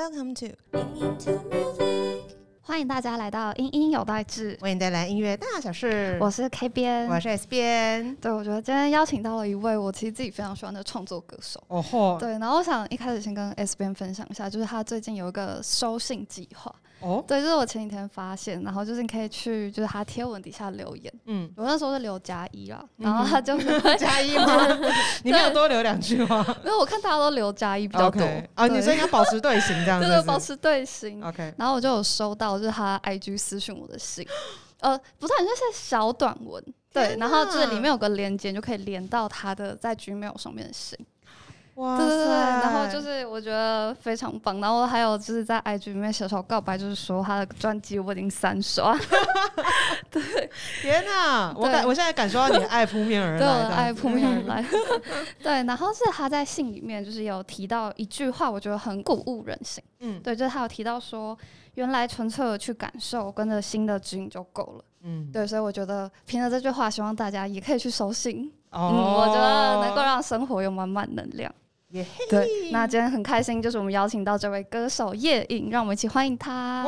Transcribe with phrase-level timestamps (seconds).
[0.00, 0.56] Welcome to
[2.62, 6.16] 欢迎大家来到音音有代志，为你带来音乐大小事。
[6.18, 8.16] 我是 K 编，我是 S 边。
[8.16, 11.62] 对，我觉得今天邀请到了一位我其实自己非常喜欢的创作歌手。
[11.68, 16.74] 哦吼，对，然后我想一开始先跟 S 边分享一下，就是他最近有一个收信计划。
[17.00, 21.12] 哦，对，就是我前几天发现，然后就是你可以去，就是他贴文底下留言。
[21.26, 23.58] 嗯，我那时候是留加一啦，然后他就
[23.96, 24.68] 加一吗？
[25.24, 26.44] 你没有多留两句吗？
[26.64, 28.22] 因为我看大家都留加一比较多。
[28.54, 31.24] 啊，你说要保持队形这样 子，对，保持队形。
[31.24, 34.26] OK，然后我就有收到，就是他 IG 私讯我的信，
[34.80, 40.98] 呃，不是，就是小短文，对，然后就是里面有个连接，就可以连到他的在 Gmail 上面的信。
[41.98, 48.96] 对对对，然后就是我觉得非常棒，然后还有就是在 IG 里面小小告白，就是说他的专辑我已经三刷。
[50.10, 50.22] 对，
[50.82, 54.64] 天哪，我感我现在感受到你的爱扑面而来，对，我的爱扑面而来。
[55.42, 59.82] 对，然后是他在信里面就是有提到一句话，我觉得很鼓舞人心。
[60.00, 61.36] 嗯，对，就是他有提到说，
[61.74, 64.84] 原来纯粹的去感受，跟着心的指引就够了。
[65.02, 68.52] 嗯，对，所以我觉得凭着这句话，希望大家也可以去收信。
[68.70, 71.52] 哦，我觉得能够让生活有满满能量。
[72.28, 76.84] 对，那今天很开心，就是我们邀请到这位歌手叶颖，让我们一起欢迎他。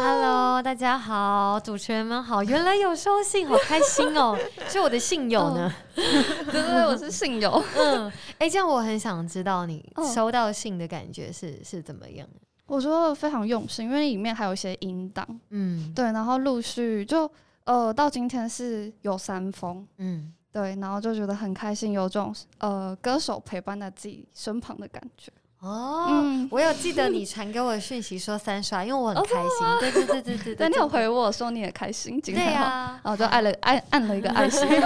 [0.00, 4.36] Hello，大家好，主持人们好，原来有收信，好开心哦，
[4.68, 5.72] 是我的信友呢。
[5.94, 7.62] 对对对，我是信友。
[7.78, 12.26] 嗯，哎，这样我很想知道你收到信的感觉是是怎么样？
[12.66, 15.24] 我觉得非常用心，因为里面还有一些音档。
[15.50, 17.30] 嗯，对，然后陆续就
[17.64, 19.86] 呃到今天是有三封。
[19.98, 20.32] 嗯。
[20.52, 25.32] 对，然后就觉得很开心，有种呃歌手陪伴在自己身旁的感觉。
[25.60, 26.08] 哦，
[26.50, 29.78] 我有记得你传给我的讯息说三刷，因为我很开心。
[29.78, 34.66] 对对对对对，但 你有回我说你也开心，对呀，然后就按了按按了一个爱心。
[34.68, 34.78] 对，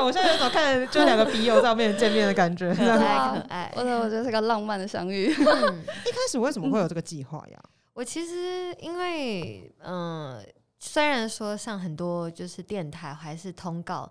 [0.00, 3.72] 我现在有种看就两个笔友照面见面的感觉，可爱可爱。
[3.76, 5.24] 我我觉得是个浪漫的相遇。
[5.28, 7.58] 一开始为什么会有这个计划呀？
[7.94, 10.40] 我其实因为嗯。
[10.86, 14.10] 虽然说上很多就是电台还是通告，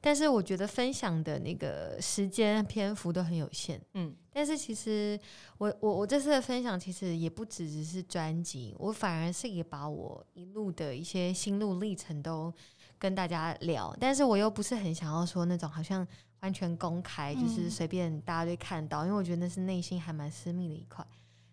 [0.00, 3.78] 但是我觉得分享的那个时间篇幅都很有限。
[3.92, 5.20] 嗯，但是其实
[5.58, 12.52] 我我我这次的分享其实也不只只是专辑，我反而是也把我一路的一些心路历程都
[12.98, 16.04] 跟大家聊，但是我又不是很想要说那种好像
[16.40, 21.06] 完全公开，就是随便大家都看到，因为我觉得那是内心还蛮私密的一块，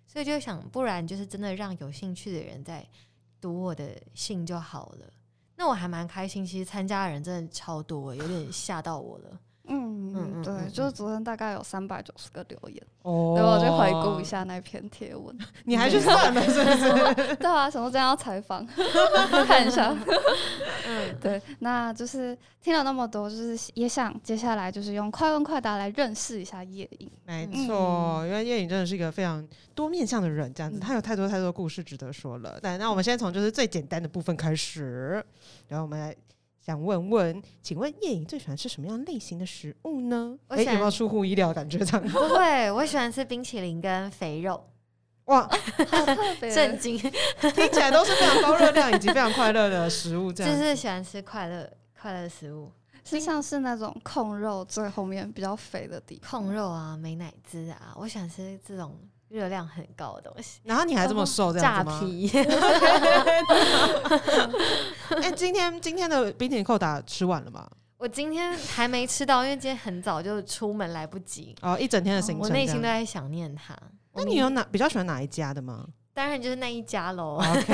[0.07, 2.87] 所以就想不然就是真的让有兴趣的人在。
[3.43, 5.05] 读我的信就好了，
[5.57, 6.45] 那我还蛮开心。
[6.45, 9.37] 其实参加的人真的超多，有点吓到我了。
[10.13, 15.37] 嗯嗯，对，就是昨天大概有三百九十个留言，哦，对，我就回顾一下那篇贴文。
[15.65, 17.35] 你还去算了是不是？
[17.37, 18.65] 对啊，什么这样要采访，
[19.47, 19.95] 看一下。
[20.87, 27.09] 嗯，对，那就是听了那么多，就是也想接下来就是用快问快答来认识一下叶颖。
[27.25, 32.59] 没错，因为叶颖真的是一个非常多面向的人，这样子，他有太多太多故事值得说了。
[32.61, 35.23] 对，那我们先从就是最简单的部分开始，
[35.67, 36.15] 然后我们来。
[36.65, 40.37] 想问问，请问叶颖最喜欢吃什么样类型的食物呢？
[40.47, 41.79] 哎，有没有出乎意料感觉？
[41.79, 44.63] 这样 不会，我喜欢吃冰淇淋跟肥肉。
[45.25, 45.49] 哇，
[46.53, 46.97] 震惊！
[46.97, 50.31] 听起来都是非常高热量以及非常快乐的食物。
[50.31, 51.69] 这样就是喜欢吃快乐
[51.99, 52.71] 快乐的食物，
[53.03, 58.97] 是像是那种控肉最后面比较肥的地控肉啊，美奶滋啊，我喜欢吃这种。
[59.33, 61.99] 热量很高的东西，然后你还这么瘦，这样子吗？
[65.23, 67.67] 哎，今天今天的冰淇淋扣打吃完了吗？
[67.97, 71.55] 我今天还没吃到，因为今天很早就出门，来不及。
[71.63, 73.75] 哦，一整天的行程，我内心都在想念它。
[74.13, 75.87] 那你有哪比较喜欢哪一家的吗？
[76.13, 77.73] 当然就是那一家喽，OK，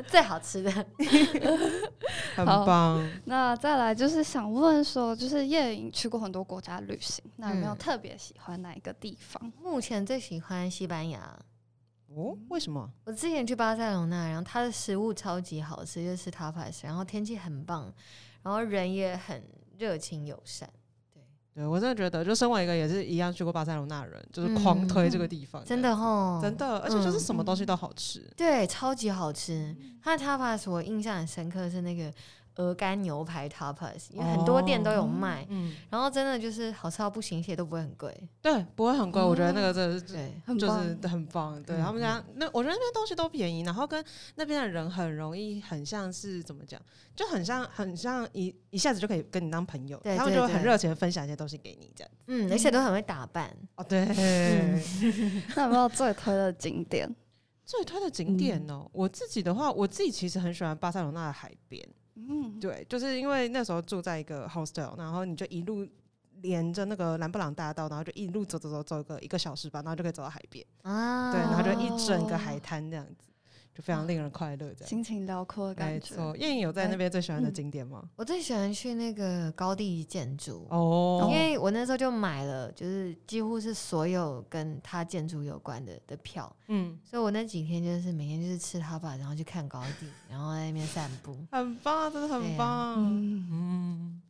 [0.06, 0.70] 最好吃的，
[2.36, 3.02] 很棒。
[3.24, 9.52] 那再来就是想问说，就是叶颖去过很多国家旅行，那有没有特别喜欢哪一个地方？
[9.62, 11.38] 目前最喜欢西班牙。
[12.14, 12.90] 哦，为什么？
[13.04, 17.92] 我之前去巴塞罗那，然后它的食物超级好吃，就是 tapas，然后天气很棒，
[18.42, 19.42] 然后人也很
[19.78, 20.68] 热情友善。
[21.58, 29.74] 对，我真的觉得，就身为一个也是一样去过巴塞罗那人，就是狂推这个地方，真的哦，真的，而且就是什么东西都好吃，对，超级好吃。
[30.02, 32.12] 它的 tapas 我印象很深刻是那个。
[32.58, 46.80] 鹅肝牛排 tapas，因为很多店都有卖，嗯，然后真的就是好吃到不行，而且都不会很贵，对，不会很贵，我觉得那个真的是对，就是很棒，对他们家那我觉得那边东西都便宜，然后跟那边的人很容易，很像是怎么讲，
[47.14, 54.04] 就很像很像一一下子就可以跟你当朋友，他们就很热情的分享一些东西给你，这样，嗯，而且都很会打扮，哦，对，
[55.54, 57.08] 那有没有最推的景点？
[57.64, 58.84] 最推的景点呢？
[58.92, 61.86] 我自己的话，我自己其实很喜欢巴塞罗那的海边。
[62.28, 65.86] 嗯，对，就是因为那时候住在一个 hostel，然后你就一路
[66.42, 70.64] 连着那个兰布朗大道，然后就一路走走走走个一个小时吧，然后就可以走到海边。
[70.82, 73.27] 啊，对，然后就一整个海滩这样子。
[73.78, 74.88] 就非常令人快乐，这样。
[74.88, 76.16] 心情辽阔的感觉。
[76.16, 78.02] 没错，燕颖有在那边最喜欢的景点吗？
[78.16, 80.66] 我最喜欢去那个高地建筑。
[80.68, 86.52] 哦，因为我那时候就买了，就是几乎是所有跟他建筑有关的的票。
[86.66, 92.96] 嗯，所以我那几天就是每天就是吃他吧，然后去看高地，然后在那边散步， 很棒，真的很棒。
[92.98, 94.20] 嗯，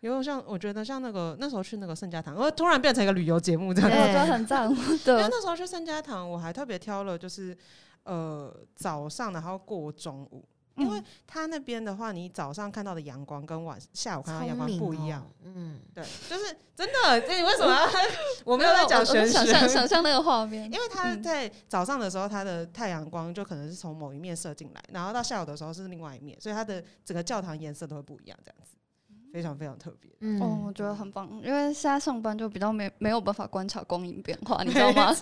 [0.00, 4.68] 因为像我觉得像那个那时候去那个圣家堂，我突然变成一个旅游节目这样，我觉得很赞。
[5.04, 7.56] 对， 因为那时候去圣家堂，我还特别挑了就是。
[8.04, 10.44] 呃，早上然后过中午，
[10.76, 15.28] 因为他那边的话，你早上看到的阳光跟晚下午看到阳光不一样。
[15.42, 17.18] 嗯，对， 就是真的。
[17.20, 17.76] 你为什么？
[18.44, 20.64] 我没有在讲 玄学，想象想象那个画面。
[20.66, 28.76] 因为他在早上的时候，他的太阳光就可能是从某一面射进来，然后到下午的时候是另外一面，所以它的整个教堂颜色都会不一样，这样子，
[29.32, 30.10] 非常非常特别。
[30.20, 35.12] 嗯，哦，我觉得很棒，因为现在上班就比较没没有办法观察光影变化，你知道吗？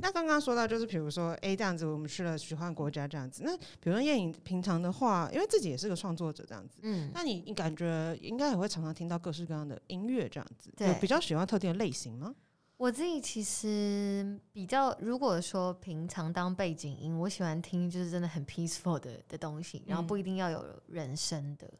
[0.00, 3.42] 那刚刚说到，就是比如说，哎，这样子我们去了奇幻国家这样子。
[3.44, 12.34] 那比如说叶颖平常的话，因为自己也是个创作者这样子，嗯，那你你感觉应该也会常常听到各式各样的音乐这样子，对，比较喜欢特定的类型吗？
[12.76, 21.72] 我自己其实比较，如果说平常当背景音，我喜欢听就是真的很 peaceful 的的东西，然后不一定要有人声的，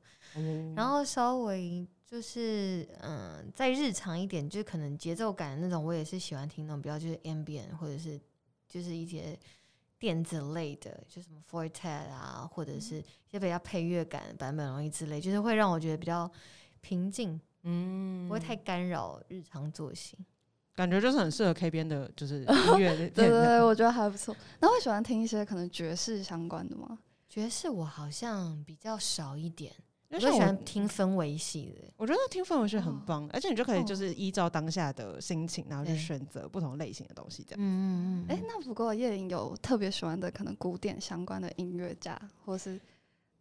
[0.76, 1.86] 然后稍微。
[2.12, 8.20] 就是嗯，在日常一点，就可能节奏感那种，我也是喜欢听那种比较就是 ambient 或者是
[8.68, 9.34] 就是一些
[9.98, 16.30] 电子类的，就什么 forte 啊，或者是一些比较配乐感版本容易之类，就是会让我觉得比较
[16.82, 20.18] 平静，嗯，不会太干扰日常作息，
[20.74, 22.40] 感觉就是很适合 K 边的，就是
[22.76, 22.94] 音乐。
[22.94, 24.36] 对对对，我觉得还不错。
[24.60, 26.98] 那会喜欢听一些可能爵士相关的吗？
[27.26, 29.72] 爵士我好像比较少一点。
[30.12, 37.60] 我喜欢听氛围系的，我觉得听氛围是很棒，而且你就可以就是依照当下的心情，然后去选择不同类型的东西，这样。
[37.60, 42.78] 嗯嗯嗯哎，那不过叶玲有特别喜欢的可能古典相关的音乐家，或是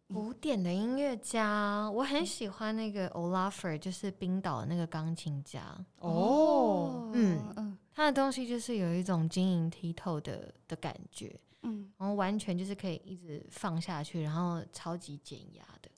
[0.08, 5.62] 古典的音乐家，我很喜欢那个 Olafur，就是冰岛的那个钢琴家。
[5.98, 15.90] 哦，嗯嗯，他的东西就是有一种晶莹剔透的的感觉，嗯，然后完全就是可以一直放下去，然后超级减压的。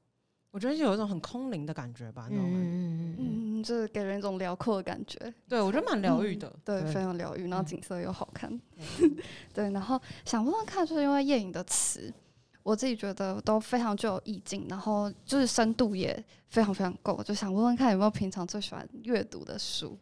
[0.55, 3.17] 我觉得有一种很空灵的感觉吧，那种嗯嗯
[3.59, 5.19] 嗯，就是给人一种辽阔的感觉。
[5.49, 8.57] 对，我觉得蛮疗愈的，对，非常疗愈，然后景色又好看。
[9.53, 12.15] 对，然后想问问看，就是因为夜影的词，
[12.63, 19.99] 我自己觉得都非常具有意境，然后就是深度也非常非常够，就想问问看有没有平常最喜欢阅读的书？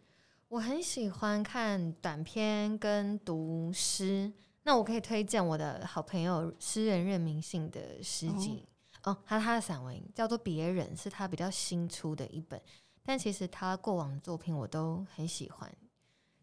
[0.49, 4.31] 我很喜欢看短篇跟读诗，
[4.64, 8.62] 那我可以推荐我的好朋友诗人任明信的诗集。
[8.66, 8.69] 哦，
[9.02, 12.60] 他他的散文叫做《别人》，是他比较新出的一本，
[13.04, 15.70] 但其实他过往的作品我都很喜欢。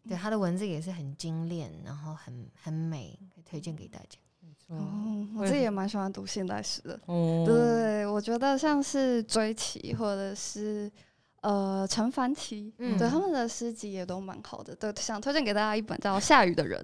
[0.08, 4.18] 对他的文字也是很精炼，然后很很美，推荐给大家。
[4.68, 6.98] 哦，我自己也蛮喜欢读现代诗的。
[7.06, 10.90] 哦，对，我觉得像是追奇或者是
[11.42, 14.74] 呃陈凡奇，嗯对他们的诗集也都蛮好的。
[14.74, 16.80] 对，想推荐给大家一本叫《下雨的人》。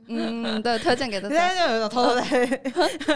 [0.08, 1.34] 嗯，对，推荐给大家。
[1.34, 2.46] 现在就有一种偷偷在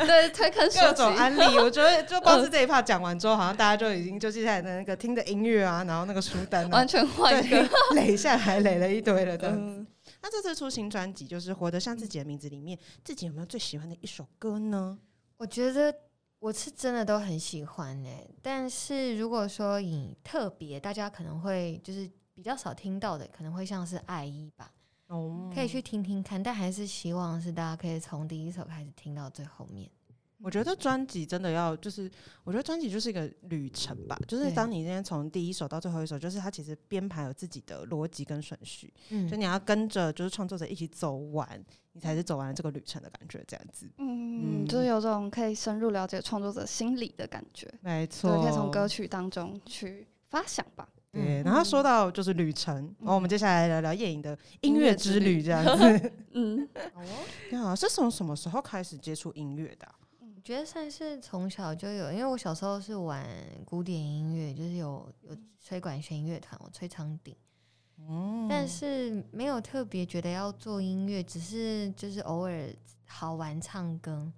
[0.07, 1.43] 对推坑各种安利。
[1.59, 9.87] 我觉得就光是这一 part 讲完之后，好像大家就已经就接下来的那个听的音乐啊，然后那个书单完全换一个垒下来，垒了一堆了这样子。
[10.23, 14.99] 那这次出新专辑就是《活得像自己的名字》里面，自己有没有最喜欢的一首歌呢？
[15.39, 15.95] 我觉得
[16.41, 24.71] 我是真的都很喜欢诶，但是如果说以特别，大家可能会就是比较少听到的，可能会像是《爱一》吧。
[25.55, 29.91] 可以去听听看，但还是希望是大家可以从第一首开始听到最后面。
[30.43, 32.11] 我觉得专辑真的要，就是
[32.45, 41.63] 我觉得专辑就是一个旅程吧，就是当你今天从第一首到最后一首，就是它其实编排有自己的逻辑跟顺序，嗯，就你要跟着就是创作者一起走完，
[41.93, 50.89] 你才是走完这个旅程的感觉，这样子，嗯，就是有种可以深入了解创作者心理的感觉，没错，可以从歌曲当中去发想吧。
[51.13, 56.13] 对，然后说到就是旅程，然后我们接下来聊聊夜影的音乐之旅这样 子。
[56.33, 57.07] 嗯， 好哦。
[57.51, 59.89] 你好，是从什么时候开始接触音乐的？
[60.21, 63.27] 我觉得算是从小就有，因为我小时候是玩
[63.65, 67.37] 古典音乐，就是有有吹管弦乐团，我吹长笛。
[68.09, 72.73] 嗯，但是没有特别觉得要做音乐，只是就是偶尔
[73.05, 74.33] 好玩唱歌。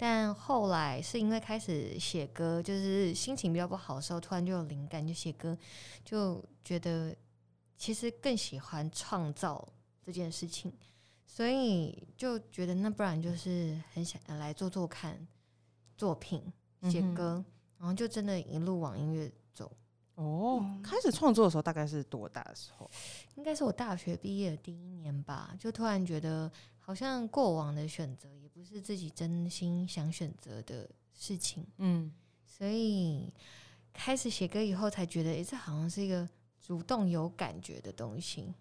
[0.00, 5.58] 但后来是因为开始写歌，就是心情比较不好的时候，突然就有灵感，就写歌，
[6.04, 7.12] 就觉得
[7.76, 9.68] 其实更喜欢创造
[10.06, 10.72] 这件事情，
[11.26, 15.26] 所以就觉得那不然就是很想来做做看
[15.96, 16.40] 作品，
[16.84, 17.44] 写歌，
[17.76, 19.70] 然后就真的一路往音乐走。
[20.14, 22.90] 哦，开始创作的时候大概是多大的时候？
[23.34, 32.12] 应该是我大学毕业的第一年吧，就突然觉得好像过往的选择也不是自己真心想选择的事情，嗯，
[32.44, 33.32] 所以
[33.92, 36.28] 开始写歌以后才觉得，哎，这好像是一个
[36.60, 38.52] 主动有感觉的东西。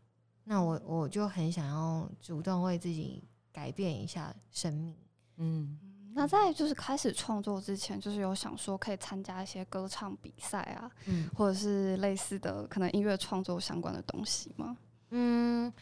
[0.44, 4.96] 那我我就很想要主动为自己改变一下生命，
[5.38, 5.80] 嗯。
[6.13, 14.77] 那在就是开始创作之前，就是有想说可以参加一些歌唱比赛啊，嗯，或者是类似的可能音乐创作相关的东西吗？
[15.10, 15.74] 嗯，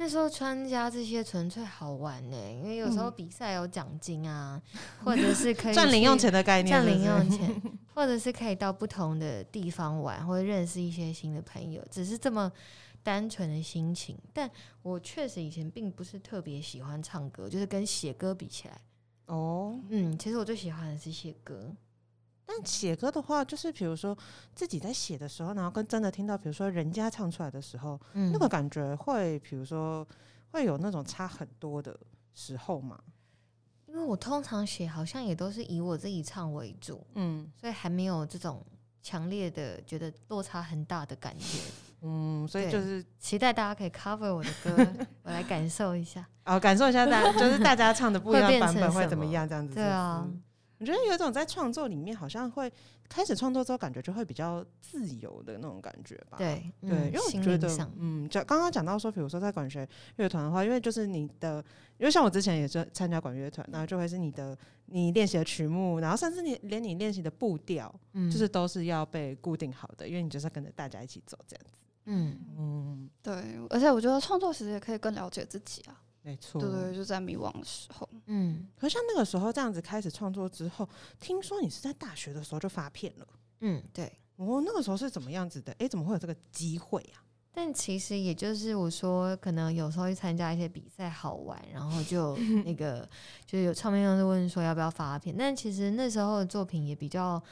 [0.00, 4.58] 那时候参加这些纯粹好玩呢，因为有时候比赛有奖金啊，
[5.04, 12.50] 或者是可以赚零用钱的概念，赚零用钱， 或者是可以到不同的地方玩，或者认识一些新的朋友，只是这么
[13.02, 14.16] 单纯的心情。
[14.32, 18.80] 但我确实以前并不是特别喜欢唱歌，就是跟写歌比起来。
[19.26, 21.70] 哦，嗯，其实我最喜欢的是写歌，
[22.52, 24.16] 但写歌的话，就是比如说
[24.56, 30.04] 自己在写的时候，然后跟真的听到，比如说人家唱出来的时候，那个感觉会，比如说
[30.50, 31.96] 会有那种差很多的
[32.34, 32.98] 时候嘛。
[33.86, 38.64] 因为我通常写好像也都是以我自己唱为主，嗯，所以还没有这种
[39.00, 41.58] 强烈的觉得落差很大的感觉。
[42.02, 44.86] 嗯，所以就是期待大家可以 cover 我的歌，
[45.22, 49.74] 我来感受一下，哦，感受一下大就是大家唱的不一样版本会怎么样，这样子。
[49.74, 50.26] 对啊，
[50.80, 52.72] 我觉得有一种在创作里面，好像会
[53.06, 56.38] 开始创作之后，感觉就会比较自由的那种感觉吧。
[56.38, 57.68] 对对，因为我觉得，
[57.98, 61.62] 嗯，讲刚刚讲到说，比如说在管弦乐团的话，因为就是你的，
[61.98, 64.56] 因为像我之前也是参加管乐团，然后就会是你的
[64.86, 71.84] 你练习的曲目，然后甚至你连你练习的步调，嗯，就是都是要被固定好的，因为你就是跟着大家一起走这样子。
[72.06, 76.00] 嗯嗯，对，而且我觉得创作其实也可以更了解自己啊。
[76.22, 78.08] 没错，对对，就在迷惘的时候。
[78.26, 83.26] 嗯，可像那个时候这样子开始创作之后，听说你是在大学的时候就发片了。
[83.60, 84.12] 嗯，对。
[84.36, 85.72] 哦，那个时候是怎么样子的？
[85.78, 87.20] 哎，怎么会有这个机会啊？
[87.52, 93.06] 但其实也就是我说，可能有时候去参加一些比赛好玩，然后就那个
[93.44, 97.42] 就是有唱片公司问说要不要发片，但其实那时候的作品也比较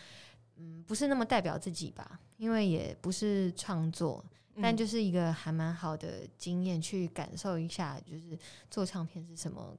[0.56, 4.24] 嗯不是那么代表自己吧，因为也不是创作。
[4.60, 8.38] 但就是一个还蛮好的经验，去感受一下，就是
[8.70, 9.76] 做唱片是什么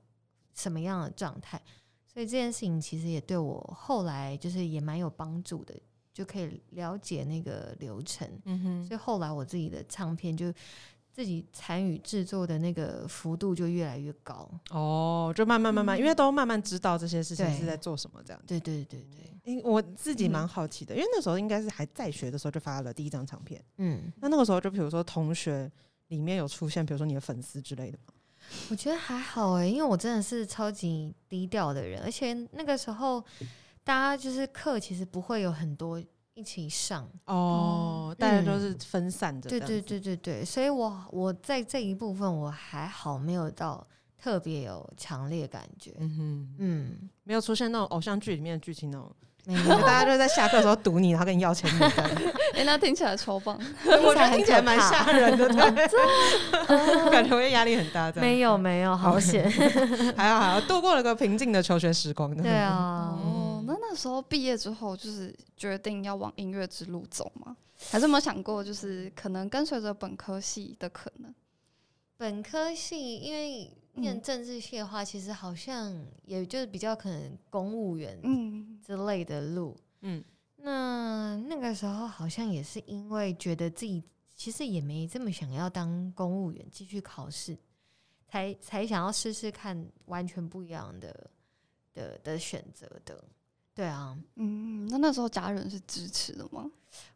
[0.53, 1.61] 什么样的状态。
[2.05, 5.73] 所以这件事情其实也对我后来就是也蛮有帮助的，
[6.13, 8.27] 就可以了解那个流程。
[8.45, 10.53] 嗯哼，所以后来我自己的唱片就。
[11.19, 18.41] 自己参与制作的那个幅度就越来越高哦，就慢慢慢慢，因为都慢慢知道这些事情是在做什么这样。
[18.47, 23.61] 对对对对，因我自己蛮好奇的，因为那时候应该是还在学的时候就发了第一张唱片。
[23.79, 25.69] 嗯，那那个时候就比如说同学
[26.07, 28.13] 里面有出现，比如说你的粉丝之类的吗？
[28.69, 33.21] 我觉得还好哎，因为我真的是超级低调的人，而且那个时候
[33.83, 36.01] 大家就是课其实不会有很多。
[36.39, 39.49] 一起上哦，大家都是分散的。
[39.49, 43.85] 对对对对对，所以我我在这一部分我还好，没有到
[44.17, 45.93] 特别有强烈感觉。
[45.99, 49.13] 嗯哼，嗯，没有出现那种偶像剧里面的剧情那种，
[49.81, 51.69] 大家就在下课的时候堵你，然后跟你要钱。
[52.55, 58.09] 哎，那听起来超棒， 我觉得听起来蛮吓人的， 对，感觉会压力很大。
[58.13, 59.49] 没有没有，好险，
[60.15, 62.33] 还好还好，度过了个平静的求学时光。
[62.35, 63.17] 对啊。
[63.69, 67.55] 那那时候毕业之后，就是决定要往音乐之路走吗？
[67.91, 71.33] 还是有没有想过，就是可能跟随着本科系的可能？
[72.17, 80.23] 本科系因为念政治系的话，其实好像也就是比较可能公务员嗯之类的路嗯。
[80.57, 84.03] 那那个时候好像也是因为觉得自己
[84.35, 87.57] 其实也没这么想要当公务员，继续考试，
[88.27, 91.31] 才才想要试试看完全不一样的
[91.93, 93.23] 的的选择的。
[93.79, 96.69] 对啊，嗯，那那时候家人是支持的吗？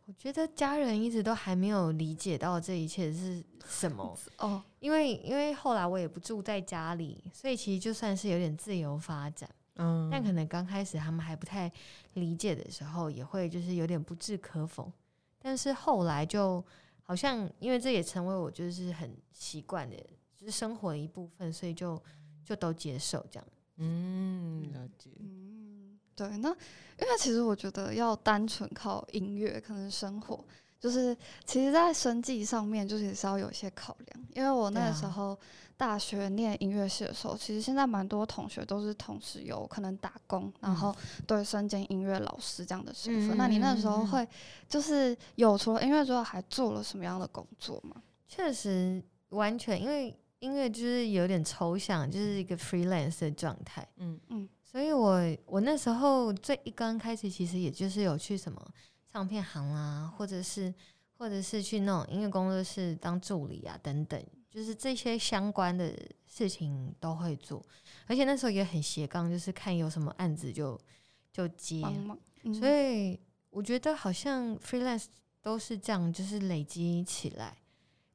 [0.05, 11.69] 我觉得家人一直都还没有理解到这一切是什么 哦，因为因为后来我也不住在家里，所以其实就算是有点自由发展，嗯，但可能刚开始他们还不太
[12.13, 14.89] 理解的时候，也会就是有点不置可否。
[15.39, 16.63] 但是后来就
[17.01, 19.97] 好像，因为这也成为我就是很习惯的，
[20.37, 22.01] 就是生活的一部分，所以就
[22.45, 23.45] 就都接受这样。
[23.75, 25.09] 嗯，了解。
[26.15, 30.43] 对，那因为其实我觉得要单纯靠音乐，可能生活
[30.79, 31.15] 就是
[31.45, 34.27] 其实，在生计上面就是也是要有一些考量。
[34.35, 35.37] 因为我那时候
[35.77, 40.93] 大学念音乐系的时候，其实现在蛮多同学都是同时有可能打工，然后
[41.25, 43.37] 对身兼音乐老师这样的身份。
[43.37, 44.27] 那你那时候会
[44.67, 48.03] 就是有除了音乐之外，还做了什么样的工作吗？
[48.27, 53.87] 确实，完全因为音乐就是有点抽象，就是一个 freelance 的状态。
[53.97, 54.49] 嗯嗯。
[54.73, 58.59] 所以，我我那时候最一刚开始，其实也就是有去什么
[59.05, 60.73] 唱片行啊，或者是
[61.15, 67.63] 或者是去那种音乐工作室当助理啊，等等，就是这些相关的事情都会做。
[68.07, 70.75] 而且那时候也很斜杠，就是看有什么案子就
[71.31, 71.79] 就接。
[72.59, 73.19] 所以
[73.51, 75.05] 我觉得好像 freelance
[75.39, 77.55] 都是这样，就是累积起来，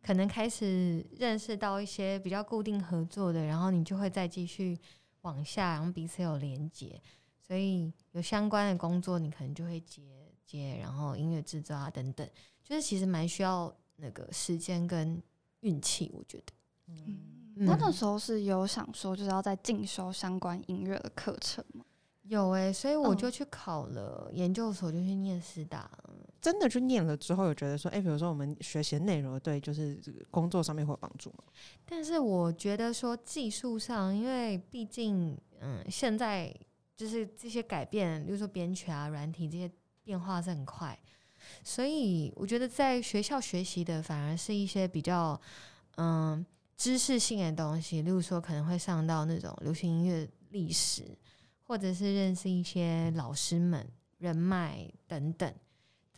[0.03, 4.77] 可能开始认识到一些比较固定合作的，然后你就会再继续
[5.29, 7.01] 往下，然后彼此有连接。
[7.41, 10.03] 所以有相关的工作，你可能就会接
[10.45, 12.29] 接，然后音乐制作啊等等，
[12.63, 15.23] 就是其实蛮需要那个时间跟
[15.61, 16.53] 运气，我觉得。
[16.89, 21.85] 嗯，他那时候是有想说，就是要在进修相关音乐的课程吗？
[22.23, 25.91] 有哎，所以我就去考了研究所，就去念师大。
[26.41, 31.45] 真的去念了之后，有觉得说，哎，比如说我们学习的内容，对，就是工作上面会有帮助吗？
[31.85, 36.55] 但是我觉得说技术上，因为毕竟，嗯，现在。
[36.99, 39.71] 就是这些改变，比如说编曲啊、软体这些
[40.03, 40.99] 变化是很快，
[41.63, 45.41] 所以我觉得在学校学习的反而是一些比较
[45.95, 46.45] 嗯
[46.77, 51.17] 知识性的东西，例如说可能会上到那种流行音乐历史，
[51.63, 55.55] 或者是认识一些老师们、人脉等等，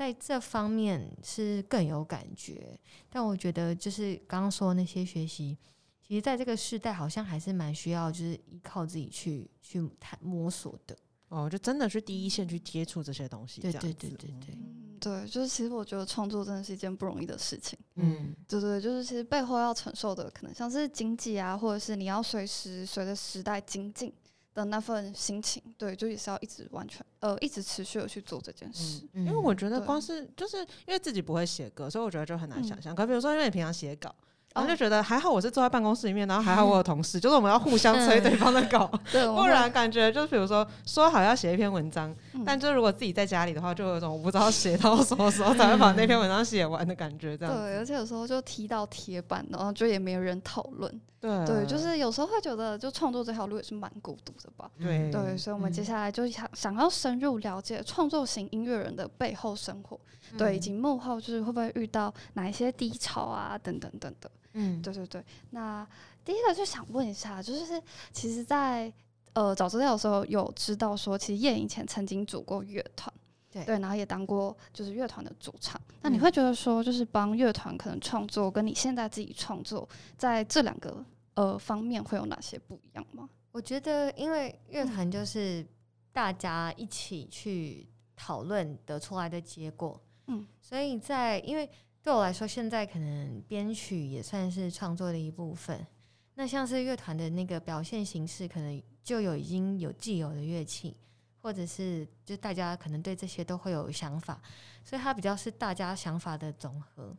[0.00, 2.80] 在这方面是更有感觉。
[3.10, 5.58] 但我觉得就是刚刚说那些学习。
[6.00, 10.96] 其实，在这个时代，好像还是蛮需要，就是依靠自己去去探摸索的。
[11.28, 13.60] 哦，就真的是第一线去接触这些东西。
[13.60, 14.58] 对对对对对，
[14.98, 17.78] 对，就是其实我觉得创作真的是一件不容易的事情。
[17.96, 24.10] 嗯，对对，就是其实背后要承受的，可能像是经济啊，或者是你要随时随着时代精进
[24.54, 25.62] 的那份心情。
[25.78, 29.06] 对，就也是要一直完全呃，一直持续的去做这件事。
[29.14, 32.94] 因为我觉得光是就是因为自己不会写歌，所以我觉得就很难想象。
[32.94, 34.14] 可比如说，因为你平常写稿。
[34.54, 42.14] 然后就觉得还好，我是坐在办公室里面，然后还好我有同事，就是我们要互相催对方的稿 不然感觉就是比如说说好要写一篇文章，
[42.44, 47.54] 但就如果自己在家里的话，就有一种我不知道写到什么时候才会把那篇文章写完的感觉，这样。
[47.54, 51.00] 对，而且有时候就踢到铁板，然后就也没有人讨论。
[51.20, 54.70] 对对，就是有时候会觉得，就创作这条路也是蛮孤独的吧。
[54.80, 60.00] 对对，所以我们接下来就想想要深入了解创作型音乐人的背后生活，
[60.38, 64.32] 对，以及幕后就是会不会遇到哪一些低潮啊，等等等等。
[64.52, 65.24] 嗯，对对对。
[65.50, 65.86] 那
[66.24, 67.82] 第一个就想问一下，就是
[68.12, 68.92] 其实，在
[69.32, 73.12] 呃找资料的时候有知道说，其实叶以前曾经组过乐团，
[73.50, 75.80] 对对，然后也当过就是乐团的主唱。
[76.02, 83.28] 那你会觉得说，就是帮乐团可能创作，跟你现在自己创作，在这两个呃方面会有哪些不一样吗？
[83.52, 85.64] 我觉得，因为乐团就是
[86.12, 91.70] 大家一起去讨论得出来的结果，嗯，所以在因为。
[92.02, 95.86] 对我来说，现在可能编曲也算是创作的一部分。
[96.34, 100.96] 那像是乐团的那个表现形式，可能就有已经有既有的乐器，
[101.42, 104.40] 或者是就大家可能对这些都会有想法，
[104.82, 107.14] 所以它比较是大家想法的总和。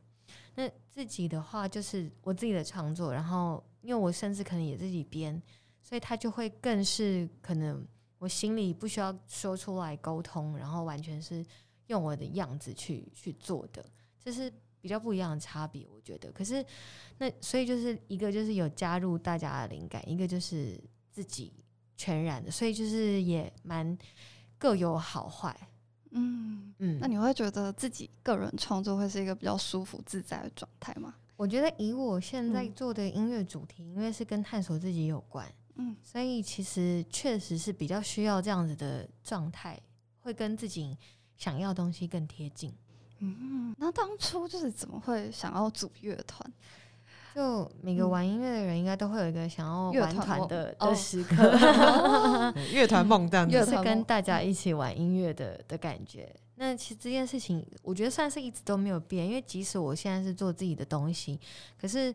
[0.55, 5.39] 那自己的话，就是我自己的创作，然后因为我甚至可能也自己编，
[5.83, 7.85] 所以它就会更是可能
[8.17, 11.45] 我心里不需要说出来沟通，然后完全是
[11.85, 13.85] 用我的样子去去做的，
[14.19, 14.51] 这是。
[14.81, 16.31] 比较不一样的差别，我觉得。
[16.31, 16.65] 可是，
[17.19, 20.77] 那所以就是一个就是有加入大家的灵感，一个就是
[21.11, 21.53] 自己
[21.95, 23.97] 全然的，所以就是也蛮
[24.57, 25.55] 各有好坏。
[26.11, 26.99] 嗯嗯。
[26.99, 31.15] 那你会觉得自己个人创作会是一个比较舒服自在的状态吗？
[31.37, 39.79] 我觉得以我现在做的音乐主题，因为是跟探索自己有关，嗯，所以其实确实是比较需要这样子的状态，
[40.19, 40.95] 会跟自己
[41.37, 42.71] 想要东西更贴近。
[43.21, 46.51] 嗯，那当初就是怎么会想要组乐团？
[47.33, 51.35] 就每个玩音乐的人应该都会有一个想要玩团的的时刻，
[52.73, 56.35] 乐团梦这样子，是跟大家一起玩音乐的的感觉。
[56.55, 61.39] 那其实这件事情，我觉得算是一直都没有变，因为即使我现在是做自己的东西，
[61.79, 62.13] 可是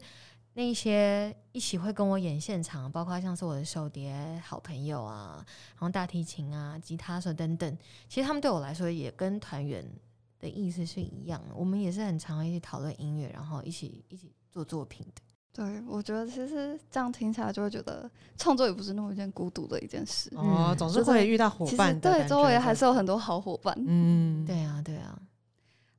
[0.52, 5.36] 那些一起会跟我演现场，包括像是我的手碟好朋友啊，
[5.70, 9.82] 然后大提琴啊、吉他手等等，其实他们对我来说也跟团员。
[10.38, 15.22] 的意思是一样的，我们也是很常一起讨论音乐，然后一起一起做作品的。
[15.52, 21.98] 对，我觉得其实这样听起来就会觉得创作也不是那么一件孤独的一件事哦，总是会遇到伙伴。
[21.98, 23.74] 对，周围还是有很多好伙伴。
[23.86, 25.18] 嗯，对啊，对啊。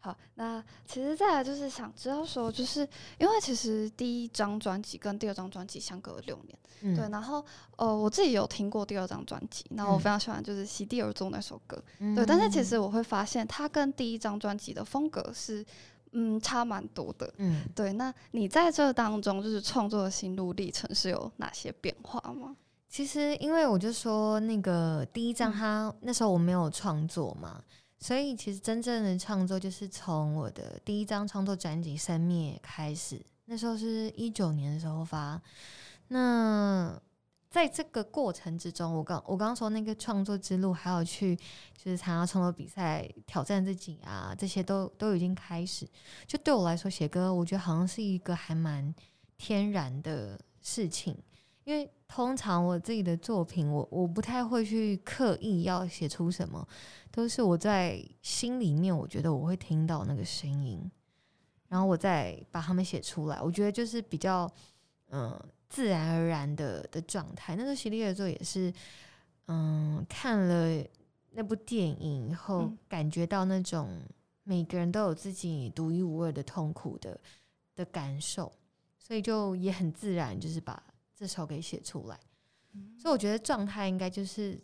[0.07, 7.43] 好，那其实再来就是想知道说，就是因为其实第一张专辑跟第二张专辑相隔了六年，对，然后
[7.75, 11.83] 呃我自己有听过第二张专辑，然后我非常喜欢就是《席地而坐》那首歌，
[12.15, 15.65] 对，但是其实我会发现它跟第一张专辑的风格是
[16.13, 22.55] 嗯差蛮多的，嗯，对，那你在这当中就是创作的心路历程是有哪些变化吗？
[22.87, 27.61] 其实因为我就说那个第一张，它那时候我没有创作嘛。
[27.99, 35.41] 所以其实真正的创作就是从我的第一张创作专辑《生灭》开始，那时候是一九年的时候发。
[36.09, 36.99] 那
[37.49, 41.35] 在这个过程之中，我刚我刚刚说那个创作之路，还有去
[41.75, 45.87] 就是参加创作比赛、挑战自己啊，这些都都已经开始。
[46.27, 48.93] 就对我来说，写歌我觉得好像是一个还蛮
[49.37, 51.17] 天然的事情，
[51.67, 56.65] 因为通常我自己的作品，我我不太会去刻意要写出什么，
[57.11, 60.89] 都是我在心里面，我觉得我会听到那个声音，
[61.67, 63.41] 然后我再把它们写出来。
[63.41, 64.49] 我觉得就是比较
[65.09, 65.37] 嗯。
[65.69, 67.53] 自然而然的的状态。
[67.57, 68.73] 那个系列的作也是，
[69.47, 70.81] 嗯，看了
[71.31, 74.01] 那部电影以后，感觉到那种
[74.43, 77.19] 每个人都有自己独一无二的痛苦的
[77.75, 78.49] 的感受，
[78.97, 80.81] 所以就也很自然，就是把
[81.17, 82.19] 这首给写出来。
[82.95, 84.61] 所以我觉得状态应该就是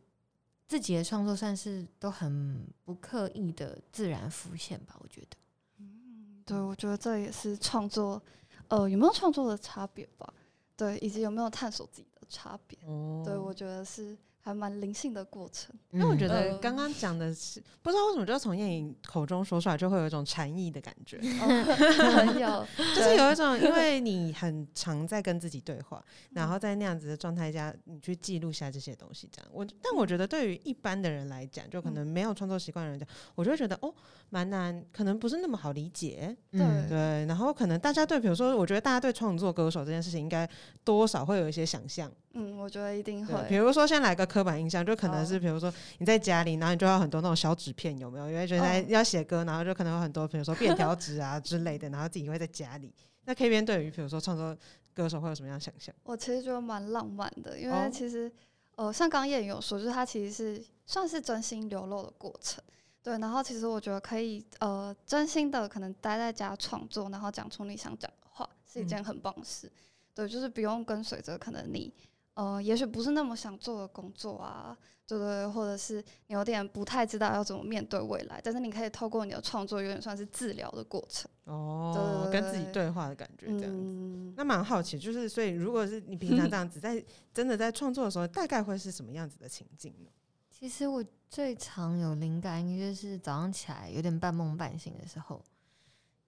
[0.68, 4.96] 自己的创作算是都很不刻意的自然浮现吧。
[5.00, 5.38] 我觉得，
[5.80, 8.22] 嗯，对，我觉得这也是创作，
[8.68, 10.32] 呃，有没有创作的差别吧？
[10.78, 12.78] 对，以及有没有探索自己的差别？
[13.26, 14.16] 对，我觉得是。
[14.46, 21.18] 还蛮灵性的过程，因为我觉得刚刚讲的是不知道为什么，就从燕颖口中说出来，就会有一种禅意的感觉。
[21.18, 29.50] 有， 就是有一种，因为你很常在跟自己对话，然后在那样子的状态下，你去记录下这些东西，这样。
[29.54, 33.94] 我但我觉得对于一般的人来讲，就可能没有创作习惯的人讲，我就会觉得哦，
[34.30, 36.36] 蛮难，可能不是那么好理解。
[36.52, 40.50] 对对，然后可能大家对，比如说，我觉得大家对创作歌手这件事情，应该
[40.84, 42.12] 多少会有一些想象。
[42.34, 43.34] 嗯，我觉得一定会。
[43.48, 48.28] 比如说，先来个刻板印象，就可能是，比如说你在家里，然后你就要很多那种小纸片，有没有？
[48.28, 52.91] 因为觉得要写歌，然后就可能有很多，比如说便条纸啊之类的，然后自己会在家里。
[53.26, 54.58] 那 K 边对于比如说创作
[54.96, 55.93] 歌手会有什么样想象？
[56.04, 58.32] 我其实觉得蛮浪漫的，因为其实
[58.76, 62.63] 呃，像刚叶有说，就是他其实是算是真心流露的过程。
[63.04, 69.72] 对，然后其实我觉得可以呃，真心的可能待在家创作，然后讲出你想讲的话，是一件很棒的事。
[70.15, 71.93] 对，就是不用跟随着可能你。
[72.36, 84.34] 呃，也许不是那么想做的工作啊，对对，或者是你有点不太知道要怎么面对未来，但是你可以透过你的创作，有点算是治疗的过程哦，跟自己对话的感觉这样子。
[84.36, 90.10] 那蛮好奇，就是所以如果是你平常这样子 在真的在创作的时候，大概会是什么样子的情境呢？
[90.50, 95.39] 其实我最常有灵感，应该就是早上起来有点半梦半醒的时候，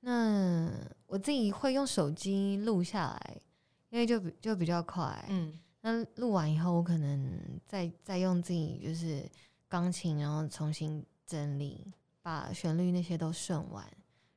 [0.01, 0.69] 那
[1.07, 3.41] 我自己会用手机录下来，
[3.89, 5.51] 因为就比就比较快，嗯。
[5.87, 9.23] 那录完以后，我可能再再用自己就是
[9.67, 11.93] 钢琴，然后重新整理，
[12.23, 13.87] 把旋律那些都顺完，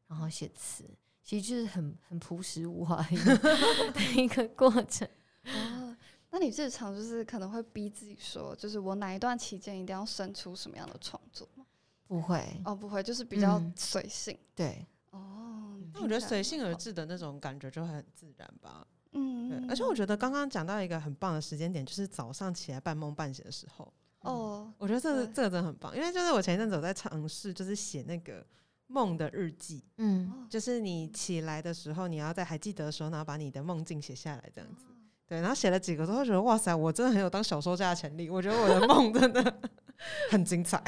[0.08, 0.84] 然后写词，
[1.24, 2.96] 其实就是很很朴实无华
[3.94, 5.08] 的一个过程。
[5.46, 5.96] 哦，
[6.28, 11.64] 那你日常就是可能会逼自己说，就是我哪一段期间一定要生出什么样的创作吗？
[12.06, 14.38] 不会，哦，不会，就是比较随性。
[14.54, 18.86] 对，哦，那我觉得随性而至的那种感觉就会很自然吧。
[19.12, 23.92] 嗯，而且我觉得刚刚讲到一个很棒的时间点，就是早上起来半梦半醒的时候。
[24.20, 28.44] 哦，我觉得这这个真的很棒，因为就是我前一阵子我在尝试，就是写那个
[28.88, 29.84] 梦的日记。
[29.98, 34.86] 嗯，就是你起来的时候，你要在还记得的时候，然后把你的梦境写下来，这样子。
[35.24, 38.28] 对，然后写了几个之后，觉得哇塞，我真的很有当小说家的潜力。
[38.28, 39.60] 我觉得我的梦真的
[40.30, 40.82] 很精彩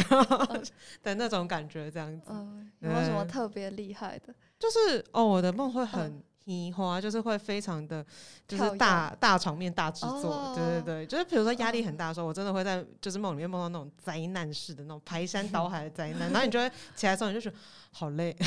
[1.03, 2.31] 的那种感觉，这样子。
[2.33, 4.35] 嗯，有没有什么特别厉害的？
[4.59, 6.21] 就是哦，我的梦会很。
[6.51, 8.05] 樱花就是会非常的，
[8.47, 17.57] 就是大大场面大制作，对对对，就是比如说压力很大的时候，我真的会在就是梦里面梦到那种灾难式的那种排山倒海的灾难， 然后你就会起来之后你就觉得
[17.93, 18.35] 好累，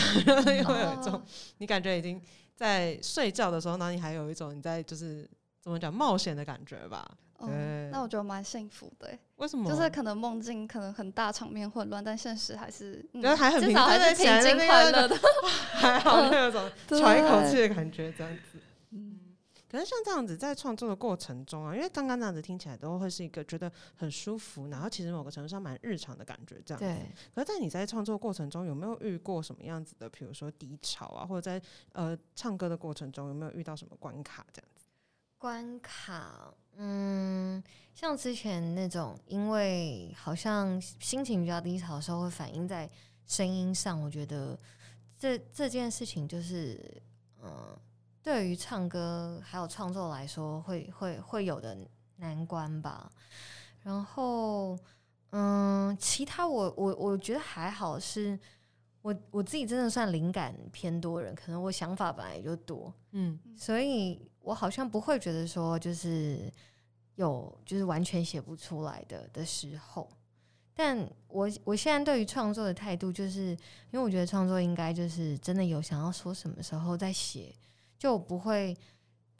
[0.66, 1.22] 会有一种
[1.58, 2.22] 你感觉已经
[2.56, 5.30] 在睡觉的时候，然后你还有一种你在就是
[5.62, 7.10] 怎么讲冒险的感觉吧。
[7.40, 9.18] 对，那我觉得蛮幸福的。
[9.38, 9.70] 为什么？
[9.70, 15.18] 就是可能梦境可能很大场面混乱，但现实还是，觉得还很至少还是平静快乐的，
[15.74, 18.60] 还好会有种 喘一口气的感觉，这样子。
[18.92, 19.20] 嗯，
[19.70, 26.80] 可是像这样子在创作的过程中啊，因为刚刚那样子听起来都会是一个觉得很舒服，然后其实某个程度上蛮日常的感觉，这样。
[26.80, 27.12] 对。
[27.36, 34.86] 可是，在你在创作过程中有没有遇过什么样子的，比如说低潮啊，或者在呃唱歌的过程中有没有遇到什么关卡这样子？
[35.38, 36.54] 关卡。
[36.78, 42.90] 嗯，像之前那种，因为好像心情比较低潮的时候，会反映在
[43.28, 44.02] 声音上。
[44.02, 44.58] 我觉得
[45.18, 47.02] 这这件事情就是，
[47.42, 47.78] 嗯，
[48.22, 51.78] 对于唱歌还有创作来说，会会会有的
[52.18, 53.12] 难关吧。
[53.82, 54.78] 然后，
[55.30, 58.40] 嗯，其他我我我觉得还好，是
[59.02, 64.20] 我我自己真的算灵感偏多人，可能我想法本来也就多，嗯，所以。
[64.44, 66.52] 我好像不会觉得说，就是
[67.16, 70.10] 有就是完全写不出来的的时候，
[70.74, 73.52] 但我我现在对于创作的态度，就是
[73.92, 77.56] 因为我觉得创作应该就是真的有想要说什么时候再写，
[77.98, 78.78] 就不会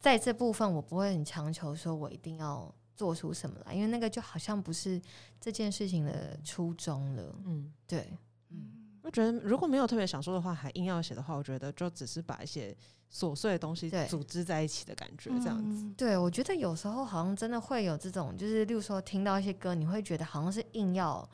[0.00, 5.00] 在这部分我不会很强求说我一定要做出什么来，因为那个就好像不是
[5.40, 7.34] 这件事情的初衷了。
[7.44, 8.12] 嗯，对，
[8.50, 12.74] 嗯，我觉得如果没有特别想说的话，还硬要写的话，我觉得就只是把一些
[13.12, 15.86] 琐碎的东西组织在一起的感觉，这样子。
[15.96, 21.28] 对，我觉得有时候好像真的会有这种，就是例如说听到一些歌，你会觉得好像是硬要。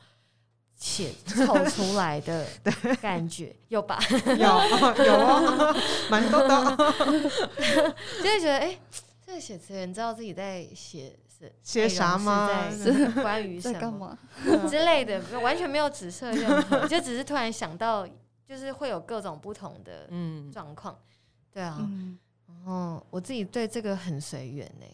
[0.77, 1.13] 写
[1.45, 2.43] 凑出来的
[2.99, 3.99] 感觉有吧？
[4.25, 5.75] 有有，
[6.09, 6.75] 蛮多的。
[8.17, 8.79] 就会觉得，哎，
[9.23, 12.69] 这个写词人知道自己在写是写啥吗？
[12.71, 14.17] 是 关于 什么
[14.69, 18.07] 之类的，完全没有指涉任何，就只是突然想到，
[18.47, 20.07] 就是会有各种不同的
[20.51, 20.97] 状况。
[21.51, 21.77] 对啊，
[22.47, 24.85] 然后我自己对这个很随缘呢。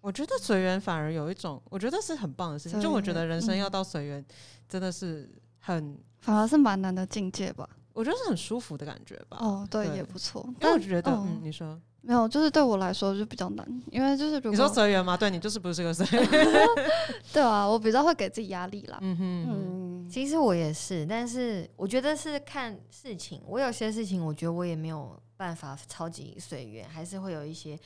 [0.00, 2.80] 我觉得随缘反而有一种，我觉得是很棒的事情。
[2.80, 4.24] 就我觉得人生要到随缘，
[4.68, 7.68] 真的是很，反而是蛮难的境界吧。
[7.92, 9.38] 我觉得是很舒服的感觉吧。
[9.40, 10.48] 哦，对，也不错。
[10.60, 15.16] 但我觉得，嗯，你说没有，就是对我来说就比较难，因为就是你说随缘嘛？
[15.16, 16.30] 对你就是不是个随 缘。
[17.32, 18.98] 对啊，我比较会给自己压力啦。
[19.02, 23.42] 嗯哼，嗯，其实我也是，但是我觉得是看事情。
[23.46, 27.78] 我有些事情，我觉得我也没有办法超级随缘，还是会有一些。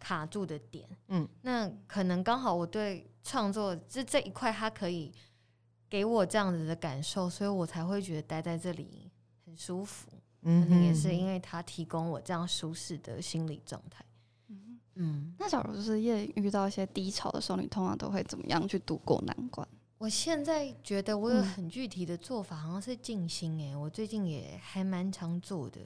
[0.00, 5.12] 卡住的点，嗯，那可能刚好我对创作这这一块，它可以
[5.90, 9.10] 给我这样子的感受，所以我才会觉得待在这里
[9.44, 10.08] 很舒服。
[10.48, 14.04] 嗯，也是因为他提供我这样舒适的心理状态。
[14.48, 19.66] 嗯嗯，那假如就是夜遇到一些低潮的时候，你通常都会怎么样去度过难关？
[19.98, 23.60] 我现在觉得我有很具体的做法，好像是静心。
[23.60, 25.80] 哎，我最近也还蛮常做的。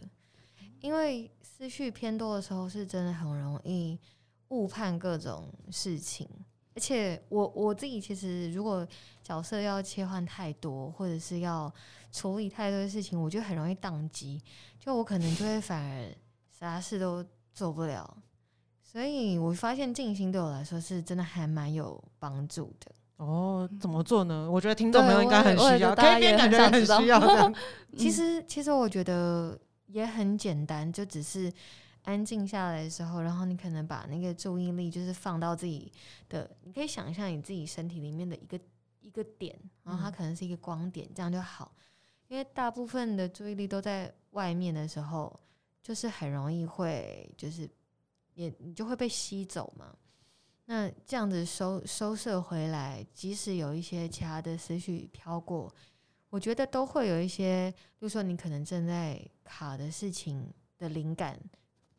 [0.80, 3.98] 因为思绪偏多的时候，是真的很容易
[4.48, 6.28] 误判各种事情。
[6.74, 8.86] 而且我我自己其实，如果
[9.22, 11.72] 角色要切换太多，或者是要
[12.10, 14.40] 处理太多的事情，我就很容易宕机。
[14.80, 16.08] 就我可能就会反而
[16.58, 18.16] 啥事都做不了。
[18.82, 22.90] 所以我发现静心对我来说是真的还蛮有帮助的。
[23.16, 24.50] 哦，怎么做呢？
[24.50, 27.52] 我觉得听众朋友应该很需要，可以感觉很需要。
[27.96, 29.58] 其实，其实我觉得。
[29.88, 31.52] 也很简单，就只是
[32.02, 35.92] 安静下来的时候，然后你可能把那个注意力就是放到自己
[36.28, 38.60] 的，你可以想象你自己身体里面的一个
[39.00, 41.72] 一个点，然后它可能是一个光点，这样就好。
[42.28, 45.38] 因为大部分的注意力都在外面的时候，
[45.82, 47.68] 就是很容易会就是
[48.34, 49.94] 也你就会被吸走嘛。
[50.64, 55.72] 那这样子收收摄回来，即使有一些其他的思绪飘过。
[56.30, 61.38] 我觉得都会有一些，比如说你可能正在卡的事情的灵感，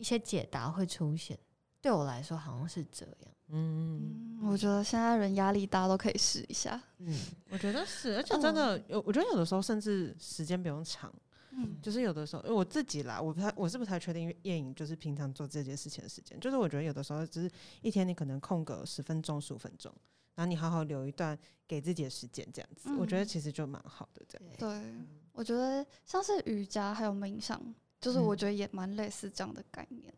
[0.04, 1.40] 一些解答会出现。
[1.80, 3.32] 对我来说，好像是这样。
[3.48, 6.78] 嗯，我觉得现在人压力大，都可以试一下。
[6.98, 7.18] 嗯，
[7.50, 11.14] 我觉得是，而且真的有，我觉得有的时候甚至时间不用长。
[11.52, 16.38] 嗯，就是有的时候，因为我自己啦，我不太，我是不太确定夜影就是平常做这件事情的时间。
[16.42, 17.50] 就是我觉得有的时候，只是
[17.82, 19.90] 一天你可能空个十分钟、十五分钟。
[20.36, 24.26] 然后你好好留一段给自己的时间，这样子，我觉得其实就蛮好的。
[24.28, 24.94] 这样，对，
[25.32, 27.62] 我觉得像是瑜伽还有冥想，
[28.04, 30.14] 就是我觉得也蛮类似这样的概念。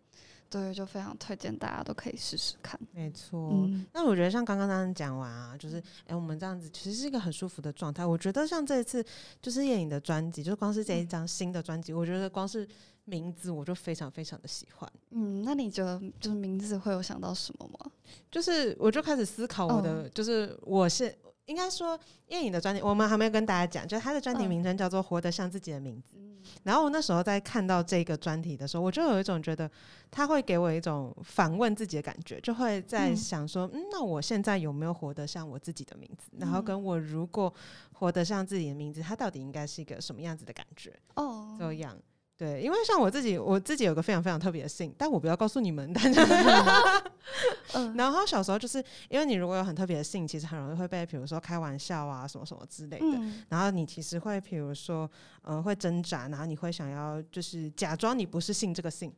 [0.49, 2.79] 对，就非常推荐大家都可以试试看。
[2.91, 8.05] 没错，那我觉得像刚刚那样讲完啊，就是哎，我们这样子其实是一个很舒服的状态。
[8.05, 9.03] 我觉得像这一次
[9.41, 12.67] 就是叶颖的专辑，就光是这一张新的专辑，我觉得光是。
[13.07, 14.91] 名字我就非常非常的喜欢。
[15.11, 17.91] 嗯，那你觉得就是名字会有想到什么吗？
[18.31, 26.17] 就是我就开始思考我的，就是我是应该说叶颖的专辑，我们还没有跟大家讲，就是他的专辑名称叫做《活得像自己的名字》。
[26.63, 29.69] 然后我那时候在看到这个专题的时候，我就有一种觉得
[30.11, 36.29] 他会给我一种反问自己的感觉，就会在想说，嗯，那我现在有没有活得像我自己的名字？
[36.37, 37.51] 然后跟我如果
[37.93, 40.93] 活得像自己的名字，它到底应该是一个什么样子的感觉？
[41.15, 41.97] 哦，这样。
[42.37, 45.89] 对，因为像我自己，我自己有个非常非常特别的姓，但我不要告诉你们。
[47.95, 53.05] 然后小时候就是因为你如果有很特别的姓，其实很容易会被，比如说开玩笑啊，什么什么之类的。
[53.47, 55.09] 然后你其实会，比如说，
[55.43, 59.13] 呃，会挣扎，然后你会想要就是假装你不是姓这个姓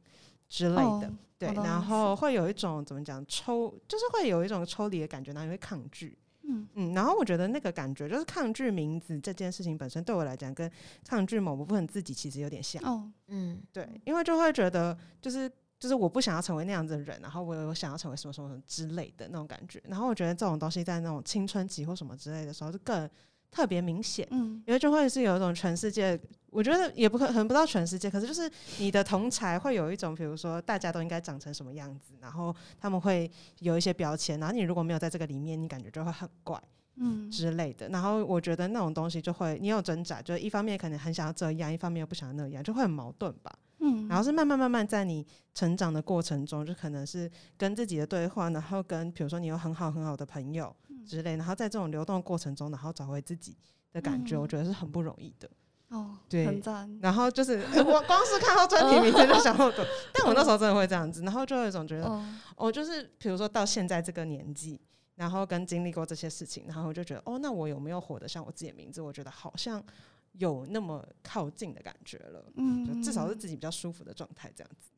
[0.47, 1.11] 之类的。
[1.39, 6.15] 对，然后会有一种怎么讲抽，就是会有一种抽离的感觉，然后你会抗拒。
[6.47, 10.69] 嗯嗯，然后我觉得那个感觉就是抗拒名字这件事情本身对我来讲，跟
[11.07, 12.81] 抗拒某部分自己其实有点像。
[12.83, 19.81] 哦，嗯，对，因为就会觉得就是就是我不想要成为那样子的人，然后我我想要成为什么什么之类的那种感觉。
[19.85, 23.09] 然后我觉得这种东西在那种青春期或什么之类的时候就更。
[23.49, 33.29] 特别明显，嗯，因为就会是有一种全世界，我觉得也不可可能不到全世界，可是就是你的同才会有一种，比如说大家都应该长成什么样子，然后他们会
[33.59, 36.61] 有一些标签，然后你如果没有在这个里面，你感觉就会很怪，
[36.97, 37.89] 嗯之类的。
[37.89, 43.51] 然后我觉得那种东西就会你有挣扎，就是一方面可能很想要这样，一方面又不想要那样，就会很矛盾吧。
[43.79, 53.55] 嗯，然后是慢慢慢慢在你成长的过程中，就可能是跟自己的对话，然后跟比如说你有很好很好的朋友之类，然后在这种流动过程中，然后找回自己
[53.91, 55.49] 的感觉，我觉得是很不容易的。
[55.89, 56.99] 哦，对，很赞。
[57.01, 59.71] 然后就是我光是看到专题名称就想到，
[60.11, 62.23] 但我那时候真的会这样子，然后就有一种觉得，
[62.55, 64.81] 哦就是比如说到现在这个年纪，
[65.15, 69.01] 然后跟经历过这些事情，然后我就觉得，哦，那我有没有活得像我自己的名字？
[69.01, 69.81] 我觉得好像。
[70.37, 74.89] 有那么靠近的感觉了，嗯，至少是自己比较舒服的状态，这样子，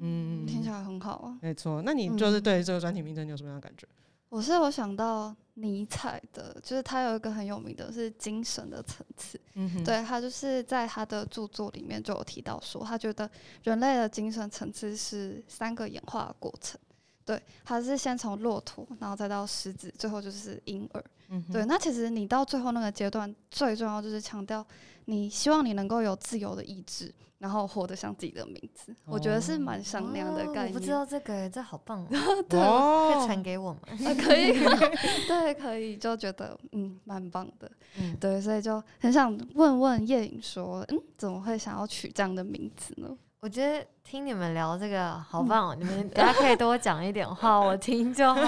[0.00, 1.38] 嗯，听起来很好啊。
[1.42, 3.86] 没错，那你就是对这个专题名称你有什么样的感觉？
[4.28, 13.30] 我是有想到尼采的，就是他有一个很有名的是精神的层次，嗯对他就是在他的著作里面就有提到说，他觉得
[13.64, 16.80] 人类的精神层次是三个演化的过程，
[17.24, 21.04] 对，他是先从骆驼，然后再到狮子，最后就是婴儿。
[21.50, 24.64] 对，那其实你到最后那个阶段，最重要就是强调，
[25.06, 28.94] 你希望你能够有自由的意志，然后活得像自己的名字。
[29.06, 30.66] 我觉得是蛮像那样的概念。
[30.66, 32.08] 我不知道这个，这好棒哦！
[32.50, 33.80] 对，可以传给我吗？
[34.22, 34.52] 可以
[35.26, 37.70] 对，可以，就觉得嗯，蛮棒的。
[37.98, 43.16] 嗯，对，所以就很想问问叶颖说，嗯，怎么会想要取这样的名字呢？
[43.42, 45.74] 我觉得听你们聊这个好棒哦！
[45.74, 48.40] 你们大家可以多讲一点话，我听就好。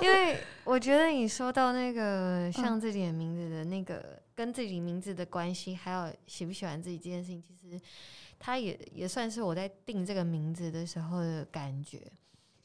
[0.00, 7.78] 因为我觉得你说到那个像自己的名字的那个跟自己名字的关系，还有喜不喜欢自己这件事情，其实
[8.38, 12.00] 它也也算是我在定这个名字的时候的感觉。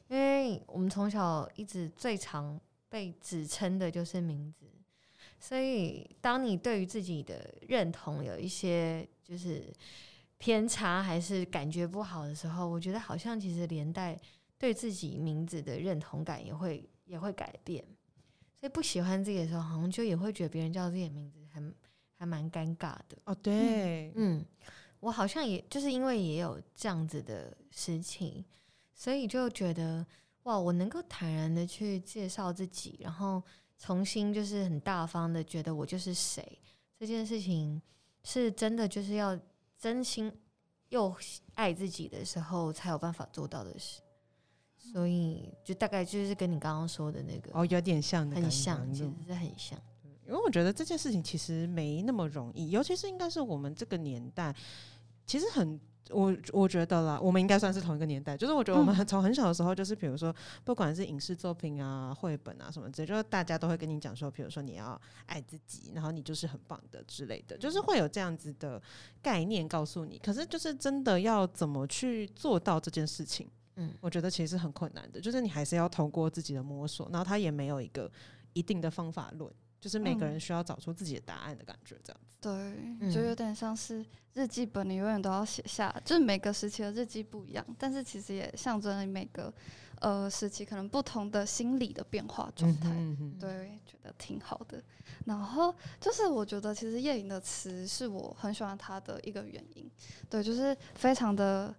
[0.08, 4.64] 因为我们从小一直最常被指称的就是名字，
[5.38, 9.70] 所以当你对于自己的认同有一些就是。
[10.38, 14.16] 偏差还是感觉不好的时候，我觉得好像其实连带
[14.56, 17.84] 对自己名字的认同感也会也会改变，
[18.54, 21.60] 所以不喜欢自己的时候，好像就也会觉得别人叫自己的名字还
[22.16, 23.18] 还蛮尴尬的。
[23.24, 24.44] 哦，对，嗯，
[25.00, 28.44] 我好像也就是因为也有这样子的事情，
[28.94, 30.06] 所以就觉得
[30.44, 33.42] 哇，我能够坦然的去介绍自己，然后
[33.76, 36.60] 重新就是很大方的觉得我就是谁，
[36.96, 37.82] 这件事情
[38.22, 39.36] 是真的就是要。
[39.78, 40.32] 真心
[40.88, 41.14] 又
[41.54, 44.00] 爱自己的时候，才有办法做到的事。
[44.76, 49.78] 所以，就大概就是跟你刚刚说的那个哦，有点像，很像，其实是很像。
[50.26, 54.54] 因为我觉得这件事情其实没那么容易，尤其是应该是我们这个年代，
[55.26, 55.80] 其实很。
[56.10, 58.36] 我我觉得啦，我们应该算是同一个年代。
[58.36, 68.80] 就是我觉得我们从很小的时候，就是比如说，不管是影视作品啊、绘本啊什么之类，就是大家都会跟你讲说，比如说你要爱自己，然后你就是很棒的之类的，就是会有这样子的
[69.22, 70.18] 概念告诉你。
[70.18, 75.20] 可是就是真的要怎么去做到这件事情，嗯，我觉得其实很困难的。
[75.20, 78.10] 就是你还是要通过自己的摸索，然后他也没有一个
[78.52, 79.52] 一定的方法论。
[79.80, 82.36] 就是每个人需要找出自己的答案的感觉，这样子。
[82.40, 89.52] 对，就有点像是日记本，你永远都要写下，就是每个时期的日记不一样，但是其实也象征了每个
[90.00, 92.90] 呃时期可能不同的心理的变化状态。
[93.40, 94.82] 对，觉得挺好的。
[95.24, 99.90] 然后就是我觉得其实叶颖的词是我很喜欢他的一个原因。
[100.30, 101.74] 对，就是非常的，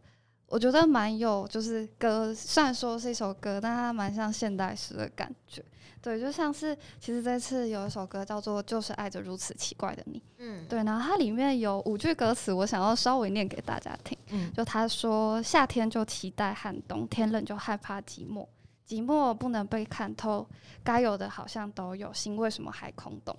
[0.50, 5.64] 我觉得蛮有，就是歌虽然说是一首歌，但它蛮像现代诗的感觉。
[6.02, 14.18] 对，就像是其实这次有一首歌叫做《就是爱着如此奇怪的你》，嗯，对，然后它里面有五句歌词，我想要稍微念给大家听。
[14.30, 18.48] 嗯，就他说：夏天就期待寒冬，天冷就害怕寂寞，
[18.88, 20.48] 寂寞不能被看透，
[20.84, 23.38] 该有的好像都有，心为什么还空洞？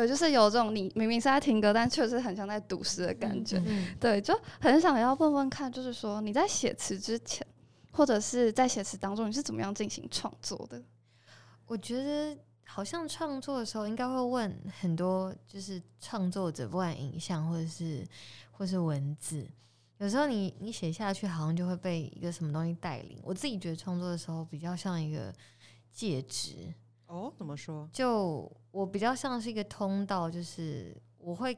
[0.00, 3.62] 对，就是有这种你明明是在听歌，但确实很像在读诗的感觉。
[4.00, 7.46] 对，就很想要问问看，就是说你在写词之前，
[7.90, 10.82] 或者是在写词当中，你是怎么样进行创作的？
[11.66, 12.34] 我觉得
[12.64, 18.02] 好像创作的时候应该会问很多，就是创作者不管影像或者是
[18.50, 19.46] 或是文字，
[19.98, 23.20] 有时候你你写下去好像就会被一个什么东西带领。
[23.22, 25.30] 我自己觉得创作的时候比较像一个
[25.92, 26.72] 介质
[27.10, 27.88] 哦，怎么说？
[27.92, 31.56] 就我比较像是一个通道，就是我会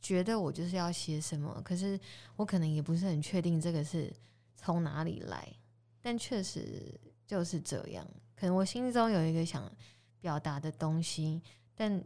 [0.00, 1.98] 觉得我就是要写什么，可是
[2.34, 4.12] 我可能也不是很确定这个是
[4.56, 5.48] 从哪里来，
[6.00, 8.04] 但确实就是这样。
[8.34, 9.70] 可能我心中有一个想
[10.20, 11.40] 表达的东西，
[11.76, 12.02] 但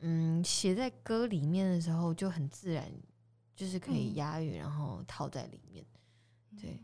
[0.00, 2.88] 嗯，写在歌里面的时候就很自然，
[3.56, 5.84] 就是可以押韵，然后套在里面。
[6.60, 6.80] 对，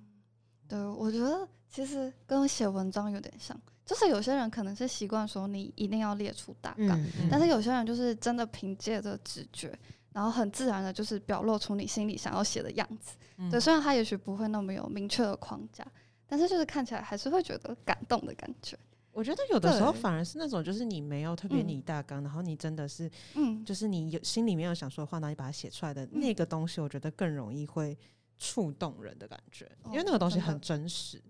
[0.67, 3.57] 对，我觉得其实跟写文章有点像，
[3.87, 9.79] 就是有些人可能是习惯说你一定要列出大纲，但是有些人就是真的凭借着直觉，
[10.13, 13.17] 然后很自然的，就是表露出你心里想要写的样子。
[13.51, 15.87] 对，虽然他也许不会那么有明确的框架。
[16.29, 18.77] 但是就是看起来还是会觉得感动的感觉。
[19.13, 27.97] 我觉得有的时候反而是那种，就是你没有特别拟大纲，然后你真的是，嗯，就是你有心里面有想说的话，然后你把它写出来的那个东西，我觉得更容易会
[28.37, 31.23] 触动人的感觉，因为那个东西很真实。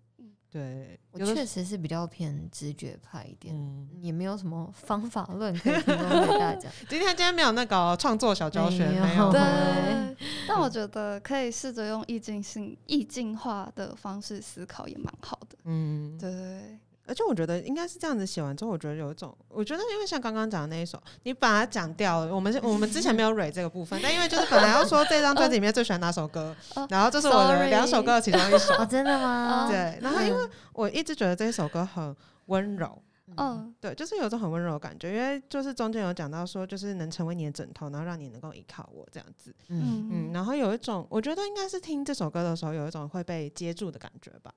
[0.50, 3.54] 对，我确实是比较偏直觉派一点，
[4.00, 6.68] 也没有什么方法论可以提供给大家。
[6.88, 9.30] 今天今天没有那个创作小教学，没有。
[9.30, 10.16] 对，
[10.48, 15.58] 但我觉得可以试着用意境性、意境化的方式思考，也蛮好的。
[15.64, 16.78] 嗯，对。
[17.06, 22.34] 而且我觉得应该是这样子写完之后，我觉得有一种，我觉得因为像刚刚讲的那一首，你把它讲掉了。
[22.34, 26.54] 我们我们之前没有蕊这个部分，但因为就是本来要说这张专辑里面最喜欢哪首歌，
[26.90, 28.74] 然后这是我的两首歌的其中一首。
[28.74, 29.68] 哦，真的吗？
[29.70, 29.98] 对。
[30.02, 32.14] 然后因为我一直觉得这一首歌很
[32.46, 33.02] 温柔，
[33.36, 35.14] 嗯，对，就是有种很温柔的感觉。
[35.14, 39.54] 因为就是中间有讲到说，就是能成为你的枕头，然后让你能够依靠我这样子。
[39.68, 40.32] 嗯嗯。
[40.32, 44.52] 然后有一种，我觉得应该是听这首歌的时候，有一种会被接住的感觉吧。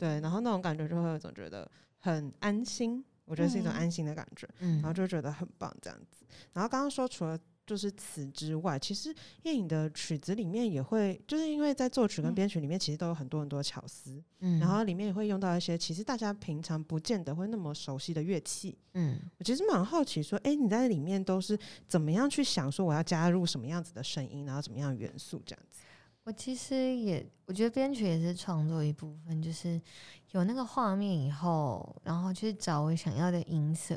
[0.00, 6.24] 对，然后那种感觉就会有一种觉得很安心，我觉得是一种安心的感觉，然后就觉得很棒这样子。
[6.54, 25.82] 然后刚刚说除了就是词之外，其实叶颖的曲子里面也会，就是因为在作曲跟编曲里面，其实都有很多很多巧思，嗯，然后里面也会用到一些其实大家平常不见得会那么熟悉的乐器，嗯，我其实蛮好奇说，哎，你在里面都是怎么样去想说我要加入什么样子的声音，然后怎么样的元素这样子。
[26.30, 29.82] 我其实也，我觉得编曲也是创作一部分，就是
[30.30, 33.96] 有那个画面以后，然后去找我想要的音色，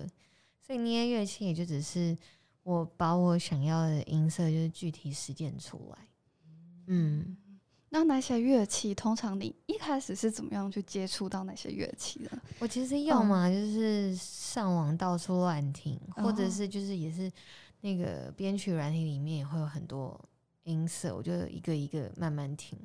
[0.59, 2.17] 所以捏乐器也就只是
[2.63, 6.07] 我把我想要的音色就是具体实践出来。
[6.87, 7.37] 嗯，
[7.89, 12.31] 那那些乐器，通常你一开始是怎么样去接触到那些乐器的？
[12.57, 17.31] 我其实要么就是上网到处乱听，或者是就是也是
[17.81, 20.19] 那个编曲软体里面也会有很多。
[20.63, 22.77] 音色，我就一个一个慢慢听，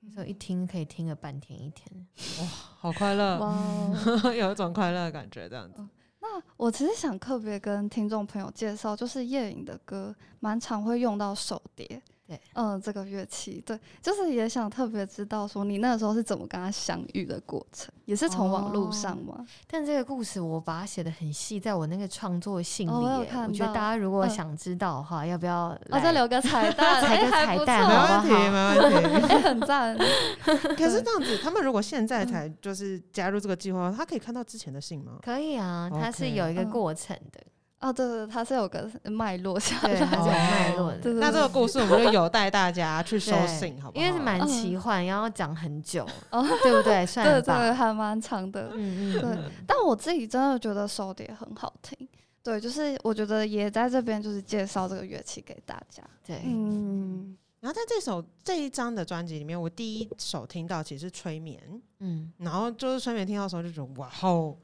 [0.00, 2.06] 有时候一听可以听个半天一天，
[2.40, 3.38] 哇，好快乐，
[4.36, 5.86] 有一种快乐的感觉，这样子。
[6.20, 12.02] 那我其实想特别跟听众朋友介绍，就是夜影的歌，蛮常会用到手碟。
[12.26, 19.44] 对，嗯，这个乐器，对，就是也想特别知道说你那个时候是怎么跟他相遇的过程，也是从网络上吗？
[19.66, 25.78] 但这个故事我把它写的很细，在我那个创作信里，我觉得大家如果想知道的话，要不要？
[25.90, 29.94] 我再留个彩 蛋，彩个彩蛋，没问题，没问题，很赞。
[30.76, 35.18] 可是这样子，他们如果现在才就是加入这个计划，他可以看到之前的信吗？
[35.22, 37.40] 可以啊，它是有一个过程的。
[37.84, 40.94] 哦，对对，它是有个脉络下来，有脉络。
[41.20, 44.02] 那这个故事我们就有待大家去收信，好不好？
[44.02, 46.06] 因为是蛮奇幻，然后讲很久，
[46.62, 47.04] 对不对？
[47.04, 48.70] 对对，还蛮长的。
[48.72, 49.20] 嗯嗯。
[49.20, 52.08] 对，但我自己真的觉得手碟很好听。
[52.42, 56.02] 对，就是我觉得也在这边就是介绍这个乐器给大家。
[56.26, 57.36] 对，嗯。
[57.60, 61.60] 然后在这首这一张的专辑里面，我第一首听到其实是催眠，
[62.00, 64.56] 嗯，然后就是催眠听到的时候就觉得哇哦，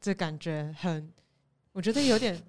[0.00, 1.12] 这感觉很，
[1.72, 2.40] 我觉得有点。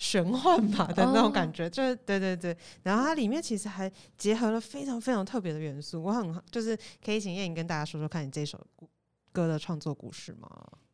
[0.00, 6.74] 玄幻吧的那种感觉，就是对对对，然后它里面其实还结合了非常非常特别的元素，我很就是
[7.04, 8.58] 可以请叶颖跟大家说说看你这首
[9.30, 10.48] 歌的创作故事吗？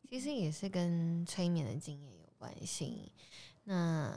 [0.09, 3.13] 其实也是跟催眠的经验有关系。
[3.63, 4.13] 那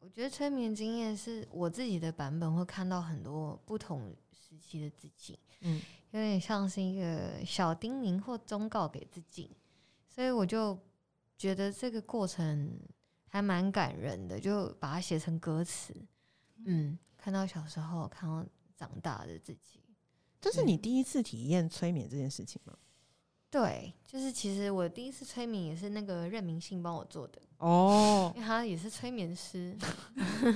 [0.00, 5.80] 我觉得催眠经验是我自己的版本，会看到很多不同时期的自己，嗯，
[6.10, 9.56] 有点像是一个小叮咛或忠告给自己，
[10.14, 10.78] 所以我就
[11.38, 12.78] 觉得这个过程。
[13.28, 15.94] 还蛮感人的，就把它写成歌词。
[16.64, 18.44] 嗯，看到小时候，看到
[18.76, 19.80] 长大的自己，
[20.40, 22.76] 这是你第一次体验催眠这件事情吗？
[23.50, 29.76] 对，就是其实我第一次催眠也是那个任明信帮我做的哦，因为他也是催眠师。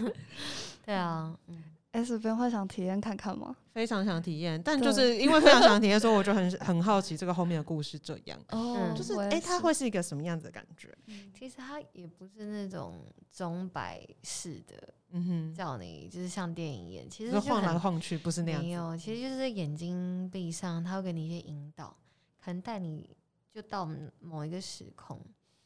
[0.85, 1.65] 对啊，嗯。
[1.93, 3.57] S 边会想体验看看吗？
[3.73, 8.39] 非常想体验，但就是因为非常想体验，所以我就很 很好奇这个后面的故事这样。
[8.51, 10.97] 哦，就是哎，它会是一个什么样子的感觉？
[11.37, 18.63] 其实它也不是那种钟摆式的，嗯哼，叫你就是像电影一样，其实晃来晃去，不是那样。
[18.63, 21.97] 没有，其实就是眼睛闭上，他会给你一些引导，
[22.39, 23.17] 可能带你
[23.53, 23.89] 就到
[24.21, 25.21] 某一个时空，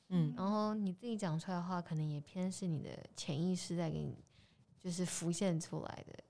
[0.08, 4.24] 嗯，然后你自己讲出来的话，可能也偏是你的潜意识在给你。
[4.84, 6.22] 就是浮现出来的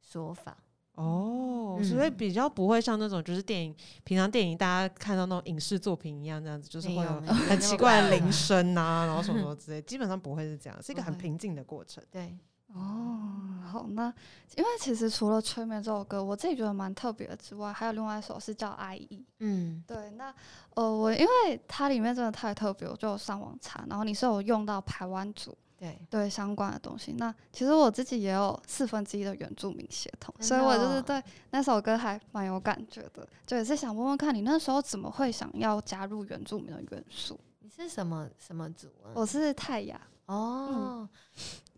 [0.00, 0.56] 说法
[0.94, 12.02] 哦，所以比较不会像那种就是电影平常电影大家看到那种影视作品一样这样子，就是会有很奇怪的铃声啊，然后什么什 么之类，基本上不会是这样，是一个很平静的过程。
[12.10, 12.36] 对，
[12.68, 14.12] 哦，好，那
[14.56, 19.08] 因为其实除了催眠这首歌，我自己觉得蛮特别的之外，还有另外一首是叫《爱意》。
[19.40, 20.34] 嗯，对，那
[20.74, 25.56] 呃，我因为它里面真的太特别，我就上网查，然后你是有用到台湾组。
[25.80, 27.14] 对对，相关的东西。
[27.14, 31.22] 那其实我自己也有四分之一的原住民血统，所以我就是对
[31.52, 33.26] 那首歌还蛮有感觉的。
[33.46, 37.40] 就也是想问问看你那时候怎么会想要加入原住民的元素？
[37.60, 39.08] 你是什么什么族啊？
[39.14, 39.98] 我是泰雅。
[40.26, 41.08] 哦，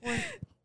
[0.01, 0.11] 我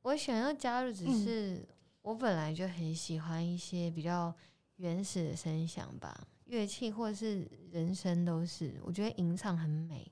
[0.01, 1.63] 我想要加入，只是
[2.01, 4.33] 我本来就很喜欢一些比较
[4.77, 10.11] 原始的声响吧，乐器或者是人声都是，我觉得吟唱很美，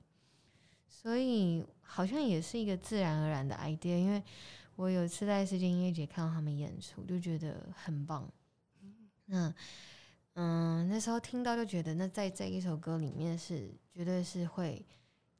[1.02, 3.96] 所以好像也是一个自然而然的 idea。
[3.96, 4.22] 因为
[4.76, 8.26] 我有一次在世界音乐节看到他们演出，就觉得很棒。
[9.26, 9.52] 那
[10.34, 14.84] 嗯，那时候听到就觉得，那在这一首歌里面是绝对是会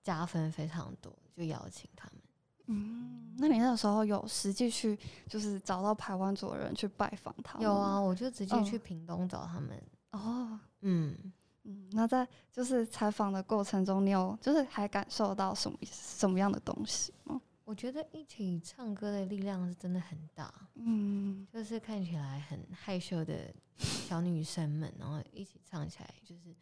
[0.03, 2.23] 加分非常多，就邀请他们。
[2.67, 7.59] 嗯，那你那时候有实际去，就是找到台湾族的人去拜访他？
[7.61, 9.83] 有啊，我就直接去屏东找他们。
[10.13, 11.33] 哦，嗯
[11.67, 17.41] 嗯，那在就是采访的过程中，你有就是还感受到什么什么样的东西吗？
[17.64, 20.53] 我觉得一起唱歌的力量是真的很大。
[20.75, 26.55] 嗯，就是看起来很害羞的小女生们，然后一起唱起来，就是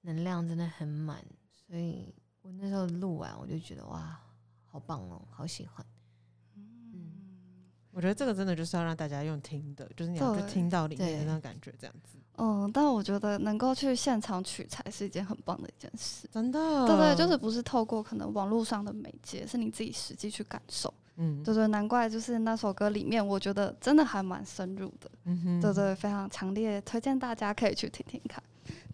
[0.00, 1.24] 能量真的很满。
[1.66, 4.18] 所以我那时候录完，我就觉得哇。
[4.64, 5.84] 好棒哦，好喜欢。
[6.56, 7.12] 嗯，
[7.90, 12.16] 我觉得这个真的就是要让大家用听的，就是你要去听到里面的那种感觉，这样子。
[12.38, 16.86] 嗯，但我觉得能够去现场取材是一件很棒的一件事，真的。
[16.86, 20.92] 对对，就是不是透过可能网络上的媒介，是你自己实际去感受。
[21.16, 25.10] 嗯，对对，难怪就是那首歌里面，我觉得真的还蛮深入的。
[25.24, 28.42] 嗯哼，对对，非常强烈推荐大家可以去听听看。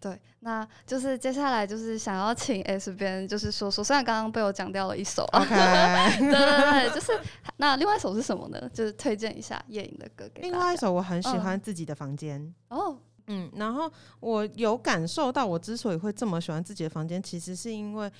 [0.00, 7.12] 对，那就是接下来就是想要请 S 边，就是说说，虽然刚刚被我讲掉了一首啊， 对对对，就是
[7.56, 8.68] 那另外一首是什么呢？
[8.72, 12.96] 就是推荐一下叶颖的歌给另外一首我很喜欢自己的房间哦，
[13.28, 18.10] 嗯，然后我有感受到，我之所以会这么喜欢自己的房间，其实是因为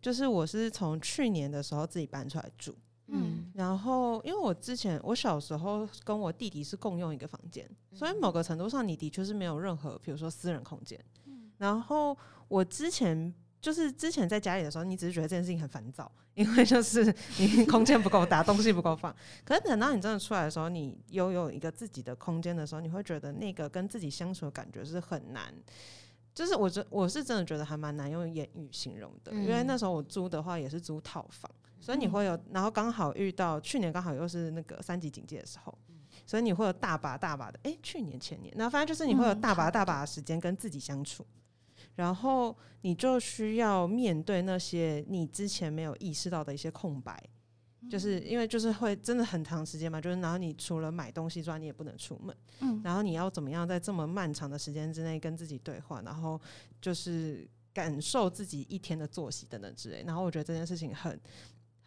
[0.00, 2.74] 就是我是从去年的时候自己搬出来住。
[3.08, 10.98] 嗯，然后因为我之前我小时候跟我弟弟是共用一个房间，所以某个程度上你的确是没有任何，比如说私人空间。
[11.24, 12.16] 嗯然后
[12.46, 19.14] 我之前就是之前在家里的时候，你只是觉得这件事情很烦躁，因为 就是你空间不够大，东西不够放。
[19.44, 25.52] 可是等到你真的出来的时候，你拥有一个自己的空间的时候，你会觉得那个跟自己相处的感觉是很难。
[26.34, 31.50] 就是我真我是真的觉得还蛮难用言语形容的，因为那时候我租的话也是租套房。
[31.80, 35.78] 所以你会有，然后刚好遇到去年刚好又是那个三级警戒的时候，
[36.26, 41.24] 所以你会有大把大把的，哎，去年前年，那反正就是你会有大把大把的时间跟自己相处，
[41.98, 47.20] 然后你就需要面对那些你之前没有意识到的一些空白，
[47.90, 56.40] 就是因为就是会真的很长时间嘛，就是然后你除了买东西之外，你也不能出门，嗯，然后你要怎么样在这么漫长的时间之内跟自己对话，然后
[56.80, 61.20] 就是感受自己一天的作息等等之类，然后我觉得这件事情很。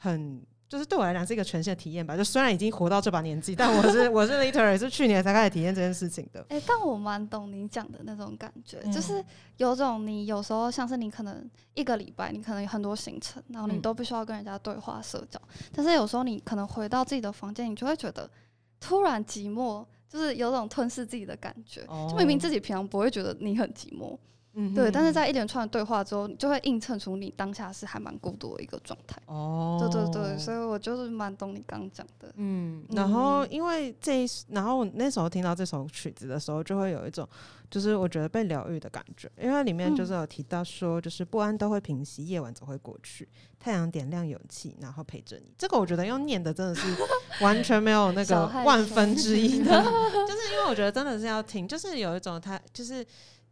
[0.03, 2.15] 很就是对我来讲是一个全新的体验吧。
[2.15, 6.45] 就虽然已经活到这把年纪，但我是 我是 literally 是去年才开始体验这件事情的。
[6.47, 9.21] 哎，但我蛮懂你讲的那种感觉，就是
[9.57, 15.37] 有种你有时候像是你可能一个礼拜，你可能有很多行程，然后你都必须要跟人家对话社交，
[15.73, 18.31] 但是有时候你可能回到自己的房间，你就会觉得
[18.79, 21.81] 突然寂寞，就是有种吞噬自己的感觉。
[22.09, 24.17] 就明明自己平常不会觉得你很寂寞。
[24.53, 29.17] 嗯，对，但是在一连串的对话之后，就会映衬出你当下是还蛮孤独的一个状态。
[29.27, 32.29] 哦，对对对，所以我就是蛮懂你刚讲的。
[32.35, 37.25] 嗯，然后因为这一，然后那时候听到这首曲子的时候，就会有一种
[37.69, 43.25] 就是我觉得被疗愈的感觉，因为里面就是有提到说，就是不安都会平息，夜晚总会过去，
[43.57, 45.45] 太阳点亮勇气，然后陪着你。
[45.57, 46.87] 这个我觉得用念的真的是
[47.41, 49.71] 完全没有那个万分之一的，
[50.27, 53.05] 就是因为我觉得真的是要听，就是有一种他就是。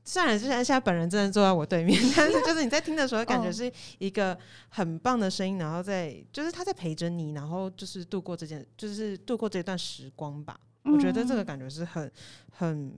[0.04, 4.38] 虽然现在现在本人真的坐在我对面， 但是就是你在听的时候，感觉是一个
[4.70, 10.60] 很棒的声音，然后在就是他在陪着你，然后就是度过这件，就是度过这段时光吧。
[10.84, 12.12] 我觉得这个感觉是很
[12.52, 12.92] 很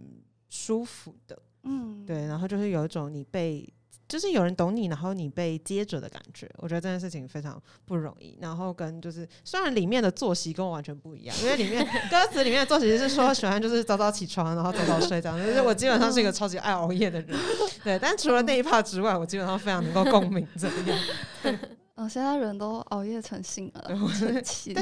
[0.49, 2.27] 舒服的，嗯，对。
[2.27, 3.67] 然后就是有一种你被。
[4.11, 8.37] 就是有人懂你，然后你被接着的感觉，我觉得这件事情非常不容易。
[8.41, 11.81] 然后跟就是虽然里面的作息跟我完全不一样，因为里面
[12.11, 15.41] 歌词里面的作息是说喜欢就是早早起床，然后早早睡这样。
[15.41, 17.39] 就是我基本上是一个超级爱熬夜的人，
[17.85, 17.97] 对。
[17.99, 20.99] 但除了那一 part 之外，我基本上非常能够共鸣这样。
[21.95, 24.75] 嗯，现在人都熬夜成性了，神奇。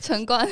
[0.00, 0.48] 城 关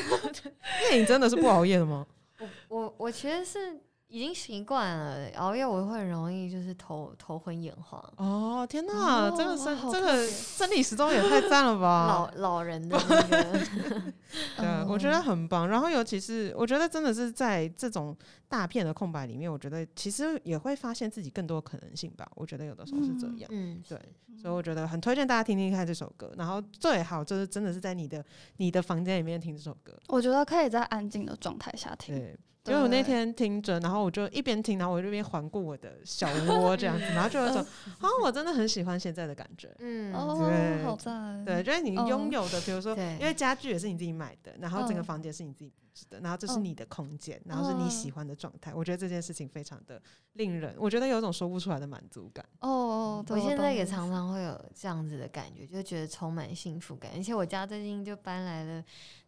[0.91, 2.05] 那你真的是不熬夜的吗？
[2.41, 2.49] 我
[2.81, 3.79] 我我其实是。
[4.15, 7.99] 已经习惯了熬夜，我会很容易就是头头昏眼花。
[8.17, 12.07] 哦，天哪，这个生这个生理时钟也太赞了吧！
[12.07, 13.43] 老老人的那个，
[14.57, 15.67] 对，我觉得很棒。
[15.67, 18.17] 然后尤其是我觉得真的是在这种
[18.49, 22.25] 大片的空白里面，我觉得其实也会发现自己更多可能性吧。
[22.37, 23.99] 我觉得有的时候是这样，嗯，对。
[24.41, 28.25] 所以我觉得很推荐大家听听看这首歌，然后最好就是真的是在你的
[28.59, 29.93] 你的房间里面听这首歌。
[30.07, 32.15] 我觉得可以在安静的状态下听。
[32.15, 32.39] 对。
[32.67, 37.59] 因为我那天听着，然后我就一边听，然后我就一边环顾我的小窝这样子，然后就有种
[38.01, 39.71] 啊，我真的很喜欢现在的感觉。
[39.81, 41.45] 嗯，哦，好赞。
[41.45, 48.73] 对，就是你拥有的，比如说，因为家具也是你自己买的，然后整个房间是你自己布置的，然后这是你的空间，然后是你喜欢的状态。
[48.75, 50.01] 我觉得这件事情非常的
[50.33, 52.43] 令人，我觉得有种说不出来的满足感。
[52.61, 57.11] 哦，我现在也常常会有这样子的感觉，就觉得充满幸福感。
[57.15, 58.83] 而且我家最近就搬来了。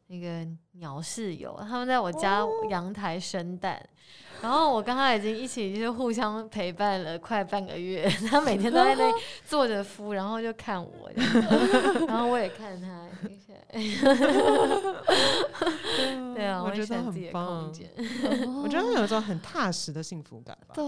[0.09, 3.80] 那个鸟室友，他们在我家阳台生蛋，
[4.40, 9.12] 然后我跟他已经一起就是互相陪伴了快半个月， 他每天都在那
[9.44, 11.11] 坐着孵，然后就看我，
[12.07, 13.09] 然后我也看他，
[16.34, 17.72] 对啊，我觉得很棒，
[18.62, 20.74] 我觉得有一种很踏实的幸福感吧。
[20.74, 20.84] 对，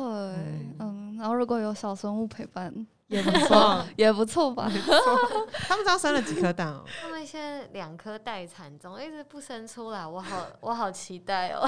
[0.79, 2.87] 嗯，然后如果有小生物陪伴。
[3.09, 4.71] 也不错，也不错吧？
[5.67, 6.85] 他们知道生了几颗蛋哦。
[7.01, 11.67] 他们现在两颗待产中，一直不生出来，我好， 我好期待哦。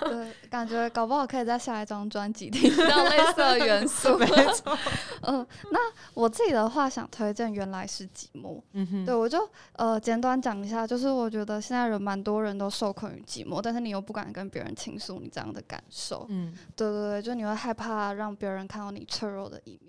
[0.00, 4.16] 对，感觉搞不好可以在下一张专辑听 到类似的元素。
[4.20, 4.78] 没错。
[5.22, 5.78] 嗯，那
[6.12, 8.58] 我自己的话想推荐《原来是寂寞》。
[8.72, 9.06] 嗯哼。
[9.06, 16.26] 对，我就呃简短讲一下，就是我觉得现在人蛮多人都受困于寂寞，但是你又不敢跟别人倾诉你这样的感受。
[16.28, 16.54] 嗯。
[16.76, 19.85] 对对对，就你会害怕让别人看到你脆弱的一面。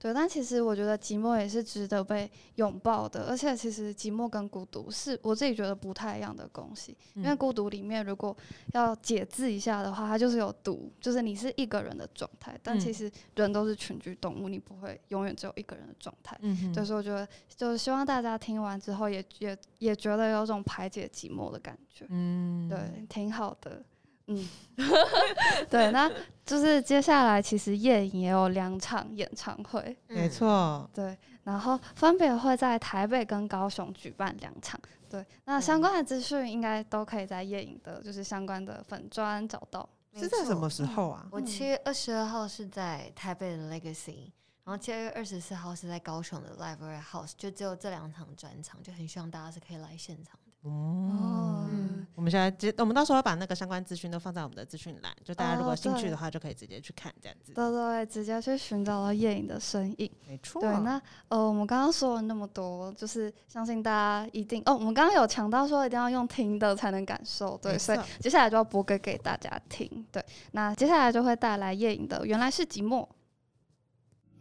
[0.00, 6.96] 对，但其实我觉得寂寞也是值得被拥抱的，而且其实寂寞跟孤独是我自己觉得不太一样的东西。
[7.14, 8.34] 因为孤独里面，如果
[8.72, 12.58] 要解字一下的话，它就是有毒，就是你是一个人的状态。
[12.62, 16.34] 但其实人都是群居动物，你不会永远只有一个人的状态。
[16.40, 22.06] 嗯所以我觉得，就是希望大家听完之后，也也也觉得有种排解寂寞的感觉。
[22.08, 23.84] 嗯，对，挺好的。
[24.30, 24.48] 嗯，
[25.68, 26.10] 对，那
[26.46, 39.88] 就是接下来其实夜影也有两场演唱会，没错，对，然后分别会在台北跟高雄举办两场，对，那相关的资讯应该都可以在夜影的，就是相关的粉砖找到。
[40.14, 41.26] 是在什么时候啊？
[41.30, 44.32] 我七月二十二号是在台北的 Legacy，
[44.64, 50.38] 然后七月二十四号是在高雄的 Library House，就只有这两场专场，就很希望大家是可以来现场。
[50.62, 51.66] 哦，
[52.14, 57.54] 我们现在接，我们到时候把那个相关资讯都放在我们的资讯栏，就大家如果兴趣的话，就可以直接去看这样子。
[57.54, 60.10] 对对，直接去寻找到夜影的身影。
[60.28, 60.60] 没错。
[60.60, 70.04] 对，那呃，我们刚刚说了那么多，就是相信大家一定哦，我们刚刚有强调说一定要用听的才能感受，对，所以接下来就要播歌给大家听。
[70.12, 73.02] 对，那接下来就会带来夜影的《原来是寂寞》。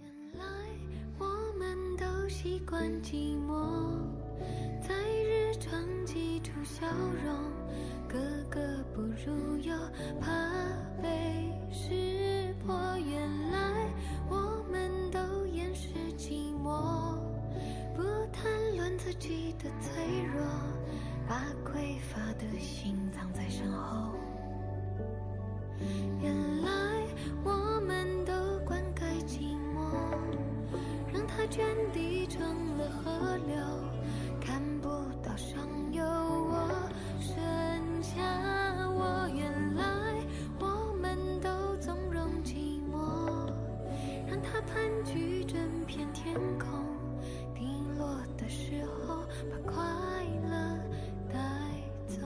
[0.01, 0.45] 原来
[1.17, 1.25] 我
[1.57, 3.79] 们都习惯寂寞。
[6.69, 6.85] 笑
[7.25, 7.33] 容
[8.07, 8.59] 格格
[8.93, 9.75] 不入，又
[10.21, 10.29] 怕
[11.01, 12.73] 被识破。
[12.99, 13.87] 原来
[14.29, 17.17] 我们都掩饰寂寞，
[17.95, 18.43] 不谈
[18.77, 20.03] 论自己的脆
[20.33, 20.45] 弱，
[21.27, 24.13] 把匮乏的心藏在身后。
[26.21, 26.69] 原来
[27.43, 29.91] 我们都灌溉寂寞，
[31.11, 31.61] 让它涓
[31.91, 33.55] 滴成了河流。
[34.49, 34.87] 看不
[35.21, 35.59] 到上
[35.93, 36.67] 有我，
[37.19, 38.19] 剩下
[38.89, 39.29] 我。
[39.29, 39.83] 原来
[40.59, 43.45] 我们都纵容寂寞，
[44.27, 44.75] 让它盘
[45.05, 46.67] 踞整片天空。
[47.53, 47.67] 滴
[47.99, 49.83] 落的时候，把快
[50.49, 50.79] 乐
[51.31, 51.37] 带
[52.07, 52.17] 走。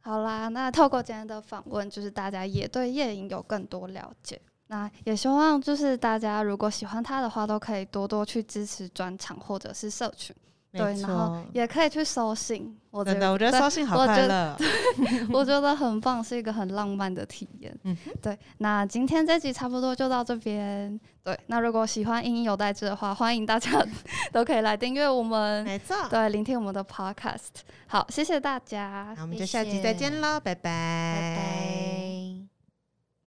[0.00, 4.40] 好啦，那透过今天的访问，就是大家也对夜影有更多了解。
[4.68, 10.34] 那也希望就是大家如果喜欢他的话，都可以多多去支持专场或者是社群，
[10.72, 12.78] 对，然后也可以去收信。
[12.90, 14.56] 我觉得我觉得收信好快乐，
[15.32, 17.74] 我觉得很棒，是一个很浪漫的体验。
[17.84, 18.38] 嗯，对。
[18.58, 20.98] 那今天这集差不多就到这边。
[21.22, 23.70] 对，那如果喜欢英英有代志的话，欢迎大家
[24.32, 27.60] 都可以来订阅我们，没错，对，聆听我们的 Podcast。
[27.86, 32.27] 好，谢谢大家，那我们就下集再见喽，拜拜。